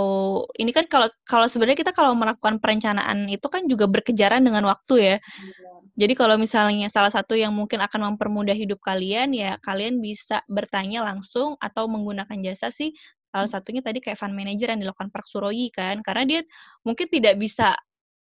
ini 0.55 0.71
kan 0.71 0.87
kalau 0.87 1.11
kalau 1.27 1.51
sebenarnya 1.51 1.83
kita 1.83 1.91
kalau 1.91 2.15
melakukan 2.15 2.63
perencanaan 2.63 3.27
itu 3.27 3.43
kan 3.51 3.67
juga 3.67 3.91
berkejaran 3.91 4.39
dengan 4.39 4.63
waktu 4.63 4.93
ya. 4.95 5.15
Iya. 5.19 5.71
Jadi 5.93 6.13
kalau 6.17 6.35
misalnya 6.41 6.87
salah 6.89 7.11
satu 7.13 7.37
yang 7.37 7.53
mungkin 7.53 7.83
akan 7.83 8.15
mempermudah 8.15 8.55
hidup 8.55 8.81
kalian 8.81 9.35
ya 9.35 9.59
kalian 9.61 9.99
bisa 9.99 10.41
bertanya 10.47 11.05
langsung 11.05 11.59
atau 11.59 11.85
menggunakan 11.91 12.39
jasa 12.41 12.71
sih 12.73 12.95
salah 13.29 13.49
satunya 13.51 13.83
tadi 13.83 13.99
kayak 14.01 14.17
fund 14.17 14.33
manager 14.33 14.73
yang 14.73 14.81
dilakukan 14.81 15.11
Park 15.13 15.27
Suroyi 15.29 15.69
kan 15.69 16.01
karena 16.01 16.23
dia 16.25 16.41
mungkin 16.87 17.09
tidak 17.11 17.37
bisa 17.37 17.77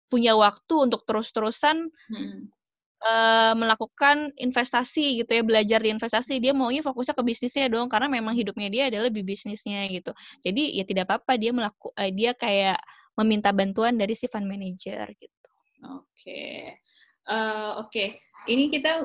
punya 0.10 0.34
waktu 0.34 0.74
untuk 0.90 1.06
terus-terusan 1.06 1.94
hmm 2.10 2.59
uh, 3.04 3.54
melakukan 3.56 4.32
investasi 4.36 5.24
gitu 5.24 5.32
ya, 5.40 5.44
belajar 5.44 5.80
di 5.80 5.90
investasi, 5.92 6.40
dia 6.44 6.52
maunya 6.52 6.84
fokusnya 6.84 7.16
ke 7.16 7.24
bisnisnya 7.24 7.68
dong, 7.72 7.88
karena 7.88 8.12
memang 8.12 8.36
hidupnya 8.36 8.68
dia 8.68 8.84
adalah 8.92 9.10
di 9.12 9.22
bisnisnya 9.24 9.88
gitu. 9.92 10.12
Jadi 10.44 10.76
ya 10.76 10.84
tidak 10.84 11.12
apa-apa 11.12 11.40
dia 11.40 11.52
melaku, 11.56 11.92
uh, 11.96 12.12
dia 12.12 12.36
kayak 12.36 12.80
meminta 13.20 13.52
bantuan 13.52 14.00
dari 14.00 14.16
si 14.16 14.32
fund 14.32 14.48
manager 14.48 15.12
gitu. 15.20 15.50
Oke, 15.80 16.08
okay. 16.16 16.56
uh, 17.28 17.36
eh, 17.36 17.72
oke. 17.84 17.92
Okay. 17.92 18.08
Ini 18.48 18.72
kita 18.72 19.04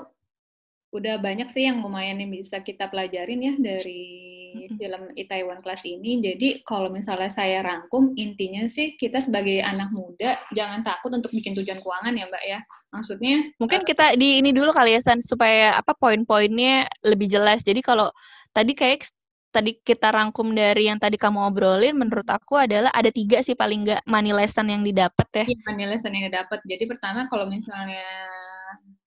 udah 0.94 1.18
banyak 1.18 1.50
sih 1.50 1.66
yang 1.66 1.82
lumayan 1.82 2.22
yang 2.22 2.30
bisa 2.30 2.62
kita 2.62 2.86
pelajarin 2.86 3.42
ya 3.42 3.54
dari 3.58 4.33
film 4.74 5.02
Itaewon 5.18 5.60
Class 5.60 5.82
ini. 5.84 6.22
Jadi 6.22 6.62
kalau 6.62 6.88
misalnya 6.88 7.30
saya 7.30 7.60
rangkum, 7.60 8.14
intinya 8.14 8.64
sih 8.70 8.94
kita 8.94 9.20
sebagai 9.20 9.60
anak 9.60 9.90
muda 9.90 10.38
jangan 10.54 10.86
takut 10.86 11.10
untuk 11.12 11.30
bikin 11.34 11.52
tujuan 11.58 11.82
keuangan 11.82 12.14
ya 12.14 12.24
Mbak 12.30 12.44
ya. 12.44 12.58
Maksudnya 12.94 13.34
mungkin 13.58 13.80
uh, 13.82 13.86
kita 13.86 14.06
di 14.14 14.40
ini 14.40 14.50
dulu 14.54 14.70
kali 14.70 14.96
ya 14.96 15.00
San 15.02 15.20
supaya 15.20 15.76
apa 15.76 15.92
poin-poinnya 15.96 16.86
lebih 17.02 17.28
jelas. 17.30 17.66
Jadi 17.66 17.82
kalau 17.82 18.08
tadi 18.54 18.72
kayak 18.72 19.10
tadi 19.54 19.78
kita 19.78 20.10
rangkum 20.10 20.50
dari 20.50 20.90
yang 20.90 20.98
tadi 20.98 21.14
kamu 21.14 21.46
obrolin, 21.46 21.94
menurut 21.94 22.26
aku 22.26 22.58
adalah 22.58 22.90
ada 22.90 23.14
tiga 23.14 23.38
sih 23.38 23.54
paling 23.54 23.86
nggak 23.86 24.02
money 24.10 24.34
lesson 24.34 24.66
yang 24.66 24.82
didapat 24.82 25.28
ya. 25.30 25.44
Iya, 25.46 25.58
money 25.70 25.86
lesson 25.86 26.10
yang 26.10 26.26
didapat. 26.26 26.58
Jadi 26.66 26.84
pertama 26.90 27.30
kalau 27.30 27.46
misalnya, 27.46 28.02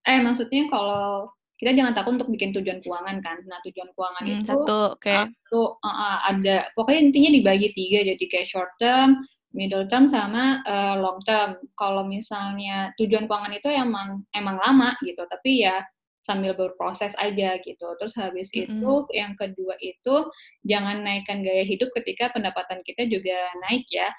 eh 0.08 0.18
maksudnya 0.24 0.72
kalau 0.72 1.28
kita 1.58 1.74
jangan 1.74 1.92
takut 1.92 2.14
untuk 2.14 2.30
bikin 2.30 2.54
tujuan 2.54 2.78
keuangan 2.78 3.18
kan. 3.18 3.42
Nah 3.50 3.58
tujuan 3.66 3.90
keuangan 3.90 4.22
hmm, 4.24 4.32
itu 4.38 4.46
satu, 4.46 4.94
okay. 4.94 5.26
satu 5.26 5.82
uh, 5.82 6.18
ada 6.30 6.70
pokoknya 6.78 7.10
intinya 7.10 7.30
dibagi 7.34 7.68
tiga 7.74 7.98
jadi 8.14 8.24
kayak 8.30 8.46
short 8.46 8.70
term, 8.78 9.26
middle 9.50 9.90
term 9.90 10.06
sama 10.06 10.62
uh, 10.62 10.94
long 11.02 11.18
term. 11.26 11.58
Kalau 11.74 12.06
misalnya 12.06 12.94
tujuan 12.94 13.26
keuangan 13.26 13.52
itu 13.58 13.68
emang 13.74 14.22
emang 14.30 14.56
lama 14.62 14.94
gitu, 15.02 15.18
tapi 15.26 15.66
ya 15.66 15.82
sambil 16.22 16.54
berproses 16.54 17.10
aja 17.18 17.58
gitu. 17.58 17.86
Terus 17.98 18.14
habis 18.14 18.54
mm 18.54 18.54
-hmm. 18.54 18.64
itu 18.78 18.92
yang 19.18 19.32
kedua 19.34 19.74
itu 19.82 20.16
jangan 20.62 21.02
naikkan 21.02 21.42
gaya 21.42 21.66
hidup 21.66 21.90
ketika 21.90 22.30
pendapatan 22.30 22.86
kita 22.86 23.02
juga 23.10 23.34
naik 23.66 23.90
ya. 23.90 24.14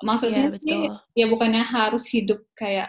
Maksudnya 0.00 0.56
yeah, 0.56 0.64
sih 0.64 0.80
ya 1.12 1.26
bukannya 1.28 1.60
harus 1.60 2.08
hidup 2.08 2.40
kayak 2.56 2.88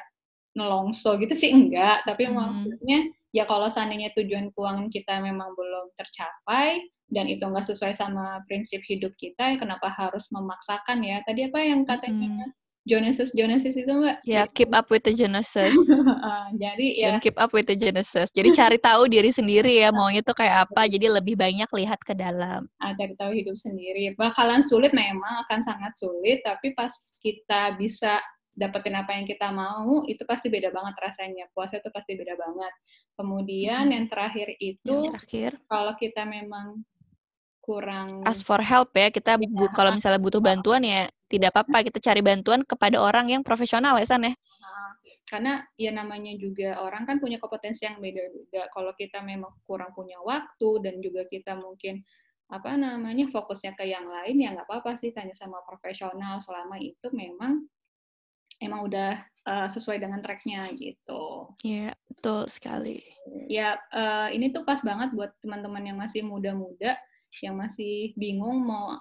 nelongso 0.56 1.20
gitu 1.20 1.36
sih 1.36 1.52
enggak, 1.52 2.08
tapi 2.08 2.24
mm 2.24 2.32
-hmm. 2.32 2.40
maksudnya 2.40 3.00
ya 3.32 3.48
kalau 3.48 3.68
seandainya 3.72 4.12
tujuan 4.16 4.52
keuangan 4.52 4.88
kita 4.92 5.20
memang 5.24 5.52
belum 5.56 5.96
tercapai, 5.96 6.84
dan 7.12 7.28
itu 7.28 7.44
nggak 7.44 7.68
sesuai 7.68 7.92
sama 7.92 8.40
prinsip 8.48 8.80
hidup 8.88 9.12
kita, 9.20 9.60
kenapa 9.60 9.92
harus 9.92 10.32
memaksakan 10.32 11.04
ya? 11.04 11.20
Tadi 11.28 11.52
apa 11.52 11.60
yang 11.60 11.84
katanya 11.84 12.48
hmm. 12.48 12.52
Genesis 12.82 13.30
Genesis 13.38 13.78
itu 13.78 13.92
mbak? 13.94 14.26
Ya, 14.26 14.42
yeah, 14.42 14.46
keep 14.50 14.74
up 14.74 14.90
with 14.90 15.06
the 15.06 15.14
Genesis. 15.14 15.76
uh, 15.76 16.50
jadi 16.64 16.88
ya. 16.98 17.08
Dan 17.14 17.22
keep 17.22 17.38
up 17.38 17.54
with 17.54 17.70
the 17.70 17.78
Genesis. 17.78 18.34
Jadi 18.34 18.50
cari 18.58 18.82
tahu 18.82 19.06
diri 19.06 19.30
sendiri 19.30 19.86
ya, 19.86 19.94
maunya 19.98 20.26
tuh 20.26 20.34
kayak 20.34 20.66
apa. 20.66 20.90
Jadi 20.90 21.06
lebih 21.06 21.38
banyak 21.38 21.70
lihat 21.70 22.02
ke 22.02 22.18
dalam. 22.18 22.66
Ah, 22.82 22.98
cari 22.98 23.14
tahu 23.14 23.38
hidup 23.38 23.54
sendiri. 23.54 24.18
Bakalan 24.18 24.66
sulit 24.66 24.98
memang, 24.98 25.46
akan 25.46 25.60
sangat 25.62 25.94
sulit. 25.94 26.42
Tapi 26.42 26.74
pas 26.74 26.90
kita 27.22 27.78
bisa 27.78 28.18
dapetin 28.52 28.96
apa 29.00 29.16
yang 29.16 29.26
kita 29.26 29.50
mau, 29.50 30.04
itu 30.06 30.22
pasti 30.28 30.52
beda 30.52 30.70
banget 30.70 30.96
rasanya. 31.00 31.48
Puasa 31.56 31.80
itu 31.80 31.90
pasti 31.90 32.20
beda 32.20 32.36
banget. 32.36 32.74
Kemudian 33.16 33.90
hmm. 33.90 33.94
yang 33.96 34.06
terakhir 34.12 34.48
itu, 34.60 35.08
yang 35.08 35.16
terakhir. 35.16 35.52
kalau 35.72 35.94
kita 35.96 36.24
memang 36.28 36.84
kurang 37.62 38.26
ask 38.26 38.42
for 38.42 38.58
help 38.58 38.90
ya 38.98 39.14
kita 39.14 39.38
ya, 39.38 39.46
bu, 39.46 39.70
kalau 39.72 39.94
misalnya 39.94 40.18
butuh 40.18 40.42
bantuan 40.42 40.82
ya 40.82 41.06
tidak 41.30 41.54
apa-apa 41.54 41.86
kita 41.88 42.02
cari 42.02 42.20
bantuan 42.26 42.66
kepada 42.66 42.98
orang 42.98 43.30
yang 43.30 43.46
profesional 43.46 44.02
ya 44.02 44.10
San 44.10 44.26
ya 44.26 44.34
karena 45.32 45.64
ya 45.80 45.96
namanya 45.96 46.36
juga 46.36 46.76
orang 46.84 47.08
kan 47.08 47.24
punya 47.24 47.40
kompetensi 47.40 47.88
yang 47.88 48.04
beda-beda 48.04 48.68
kalau 48.76 48.92
kita 49.00 49.24
memang 49.24 49.54
kurang 49.64 49.96
punya 49.96 50.20
waktu 50.20 50.70
dan 50.84 51.00
juga 51.00 51.24
kita 51.32 51.56
mungkin 51.56 52.04
apa 52.52 52.76
namanya 52.76 53.32
fokusnya 53.32 53.80
ke 53.80 53.88
yang 53.88 54.12
lain 54.12 54.44
ya 54.44 54.52
nggak 54.52 54.68
apa-apa 54.68 55.00
sih 55.00 55.16
tanya 55.16 55.32
sama 55.32 55.64
profesional 55.64 56.44
selama 56.44 56.76
itu 56.84 57.08
memang 57.16 57.64
emang 58.62 58.86
udah 58.86 59.20
uh, 59.50 59.68
sesuai 59.68 59.98
dengan 59.98 60.22
tracknya 60.22 60.70
gitu. 60.78 61.52
Iya 61.66 61.98
betul 62.08 62.48
sekali. 62.48 63.02
Ya 63.50 63.82
uh, 63.92 64.30
ini 64.30 64.54
tuh 64.54 64.64
pas 64.64 64.80
banget 64.86 65.12
buat 65.18 65.34
teman-teman 65.42 65.84
yang 65.84 65.98
masih 65.98 66.22
muda-muda 66.22 66.96
yang 67.40 67.56
masih 67.56 68.12
bingung 68.20 68.60
mau 68.62 69.00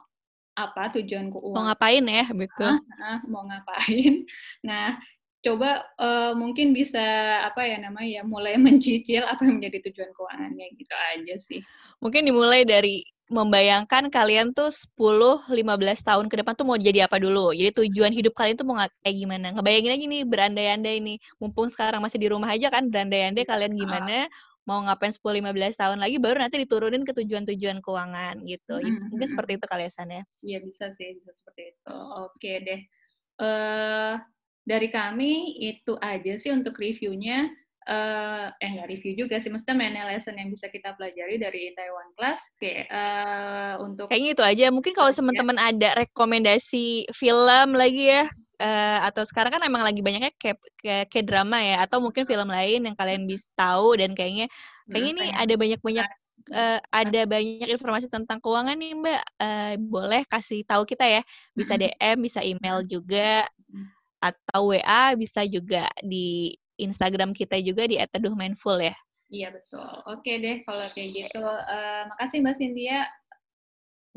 apa 0.54 0.92
tujuan 0.98 1.32
keuangan. 1.32 1.56
Mau 1.56 1.66
ngapain 1.66 2.04
ya, 2.04 2.26
betul. 2.30 2.70
Ah, 2.70 3.16
ah, 3.16 3.18
mau 3.26 3.42
ngapain. 3.48 4.26
Nah, 4.68 5.00
coba 5.40 5.88
uh, 5.96 6.32
mungkin 6.36 6.76
bisa 6.76 7.00
apa 7.40 7.64
ya 7.64 7.80
namanya 7.80 8.20
ya 8.20 8.22
mulai 8.22 8.60
mencicil 8.64 9.24
apa 9.24 9.42
yang 9.42 9.58
menjadi 9.58 9.90
tujuan 9.90 10.12
keuangannya 10.12 10.66
gitu 10.76 10.94
aja 10.94 11.34
sih. 11.40 11.60
Mungkin 11.98 12.28
dimulai 12.28 12.62
dari 12.68 13.02
membayangkan 13.30 14.10
kalian 14.10 14.50
tuh 14.50 14.74
10 14.74 15.46
15 15.46 15.54
tahun 16.02 16.26
ke 16.26 16.42
depan 16.42 16.58
tuh 16.58 16.66
mau 16.66 16.74
jadi 16.74 17.06
apa 17.06 17.22
dulu. 17.22 17.54
Jadi 17.54 17.70
tujuan 17.86 18.10
hidup 18.10 18.34
kalian 18.34 18.58
tuh 18.58 18.66
mau 18.66 18.82
kayak 19.06 19.16
gimana? 19.16 19.54
Ngebayangin 19.54 19.94
aja 19.94 20.04
nih 20.10 20.22
berandai-andai 20.26 20.96
nih. 20.98 21.16
Mumpung 21.38 21.70
sekarang 21.70 22.02
masih 22.02 22.18
di 22.18 22.26
rumah 22.26 22.50
aja 22.50 22.68
kan 22.74 22.90
berandai-andai 22.90 23.46
kalian 23.46 23.78
gimana 23.78 24.26
mau 24.68 24.82
ngapain 24.84 25.14
10-15 25.14 25.80
tahun 25.82 25.98
lagi 25.98 26.20
baru 26.20 26.42
nanti 26.42 26.60
diturunin 26.62 27.02
ke 27.06 27.16
tujuan-tujuan 27.16 27.80
keuangan 27.80 28.38
gitu. 28.44 28.76
Mm-hmm. 28.76 29.08
Mungkin 29.14 29.28
seperti 29.30 29.50
itu 29.56 29.66
kali 29.66 29.82
ya 29.88 29.90
San 29.90 30.10
ya? 30.10 30.22
Iya 30.44 30.58
bisa 30.62 30.84
sih, 30.94 31.16
bisa 31.16 31.30
seperti 31.32 31.74
itu. 31.74 31.96
Oke 32.26 32.52
deh. 32.66 32.80
Uh, 33.40 34.20
dari 34.66 34.92
kami 34.92 35.56
itu 35.58 35.96
aja 35.98 36.34
sih 36.36 36.52
untuk 36.52 36.76
reviewnya. 36.76 37.50
Uh, 37.90 38.46
eh 38.62 38.70
nggak 38.70 38.86
review 38.86 39.26
juga 39.26 39.42
sih, 39.42 39.50
maksudnya 39.50 39.74
main 39.74 39.98
lesson 40.06 40.38
yang 40.38 40.46
bisa 40.46 40.70
kita 40.70 40.94
pelajari 40.94 41.42
dari 41.42 41.74
Taiwan 41.74 42.14
Class. 42.14 42.38
Oke, 42.54 42.62
okay, 42.62 42.78
uh, 42.86 43.82
untuk 43.82 44.06
kayaknya 44.06 44.30
itu 44.38 44.44
aja. 44.46 44.66
Mungkin 44.70 44.94
kalau 44.94 45.10
teman-teman 45.10 45.58
ada 45.58 45.98
rekomendasi 45.98 47.10
film 47.10 47.74
lagi 47.74 48.14
ya, 48.14 48.30
uh, 48.62 48.98
atau 49.10 49.26
sekarang 49.26 49.58
kan 49.58 49.62
emang 49.66 49.82
lagi 49.82 50.06
banyaknya 50.06 50.30
kayak 50.38 50.62
kayak, 50.78 51.10
kayak 51.10 51.26
drama 51.26 51.58
ya 51.58 51.82
atau 51.82 51.98
mungkin 51.98 52.28
film 52.30 52.46
lain 52.46 52.86
yang 52.86 52.94
kalian 52.94 53.26
bisa 53.26 53.50
tahu 53.58 53.98
dan 53.98 54.14
kayaknya 54.14 54.46
kayaknya 54.86 55.10
ini 55.10 55.24
ada 55.34 55.54
banyak 55.58 55.80
banyak 55.82 56.06
uh, 56.54 56.78
ada 56.94 57.20
banyak 57.26 57.68
informasi 57.74 58.06
tentang 58.06 58.38
keuangan 58.38 58.76
nih 58.76 58.92
Mbak. 58.94 59.22
Uh, 59.40 59.72
boleh 59.82 60.22
kasih 60.28 60.62
tahu 60.62 60.86
kita 60.86 61.08
ya. 61.08 61.22
Bisa 61.56 61.74
DM 61.74 62.16
bisa 62.22 62.40
email 62.44 62.84
juga 62.84 63.48
atau 64.20 64.76
WA 64.76 65.16
bisa 65.16 65.48
juga 65.48 65.88
di 66.04 66.52
Instagram 66.84 67.36
kita 67.36 67.60
juga 67.60 67.84
di 67.84 68.00
@teduhmindful 68.00 68.80
ya. 68.80 68.96
Iya 69.30 69.54
betul. 69.54 69.90
Oke 70.10 70.42
deh 70.42 70.66
kalau 70.66 70.90
kayak 70.90 71.10
gitu. 71.14 71.44
Uh, 71.44 72.02
makasih 72.10 72.42
Mbak 72.42 72.56
Cynthia 72.58 73.06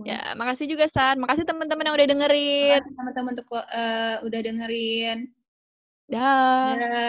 Ya, 0.02 0.34
makasih 0.34 0.66
juga 0.66 0.90
San. 0.90 1.22
Makasih 1.22 1.46
teman-teman 1.46 1.86
yang 1.86 1.94
udah 1.94 2.10
dengerin. 2.10 2.82
Makasih 2.82 2.98
teman-teman 2.98 3.32
untuk 3.38 3.48
uh, 3.54 4.16
udah 4.26 4.40
dengerin. 4.42 5.18
Dah. 6.10 6.74
Da. 6.74 7.02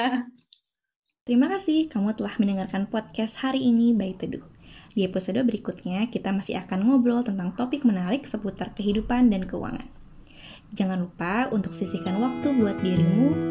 Terima 1.25 1.49
kasih 1.49 1.89
kamu 1.89 2.13
telah 2.21 2.37
mendengarkan 2.37 2.85
podcast 2.93 3.41
hari 3.41 3.65
ini 3.65 3.97
by 3.97 4.13
Teduh. 4.13 4.45
Di 4.93 5.09
episode 5.09 5.41
berikutnya, 5.41 6.13
kita 6.13 6.31
masih 6.37 6.61
akan 6.61 6.85
ngobrol 6.85 7.25
tentang 7.25 7.57
topik 7.57 7.89
menarik 7.89 8.29
seputar 8.29 8.77
kehidupan 8.77 9.33
dan 9.33 9.49
keuangan. 9.49 9.89
Jangan 10.77 11.09
lupa 11.09 11.49
untuk 11.49 11.73
sisihkan 11.73 12.21
waktu 12.21 12.53
buat 12.53 12.77
dirimu 12.85 13.49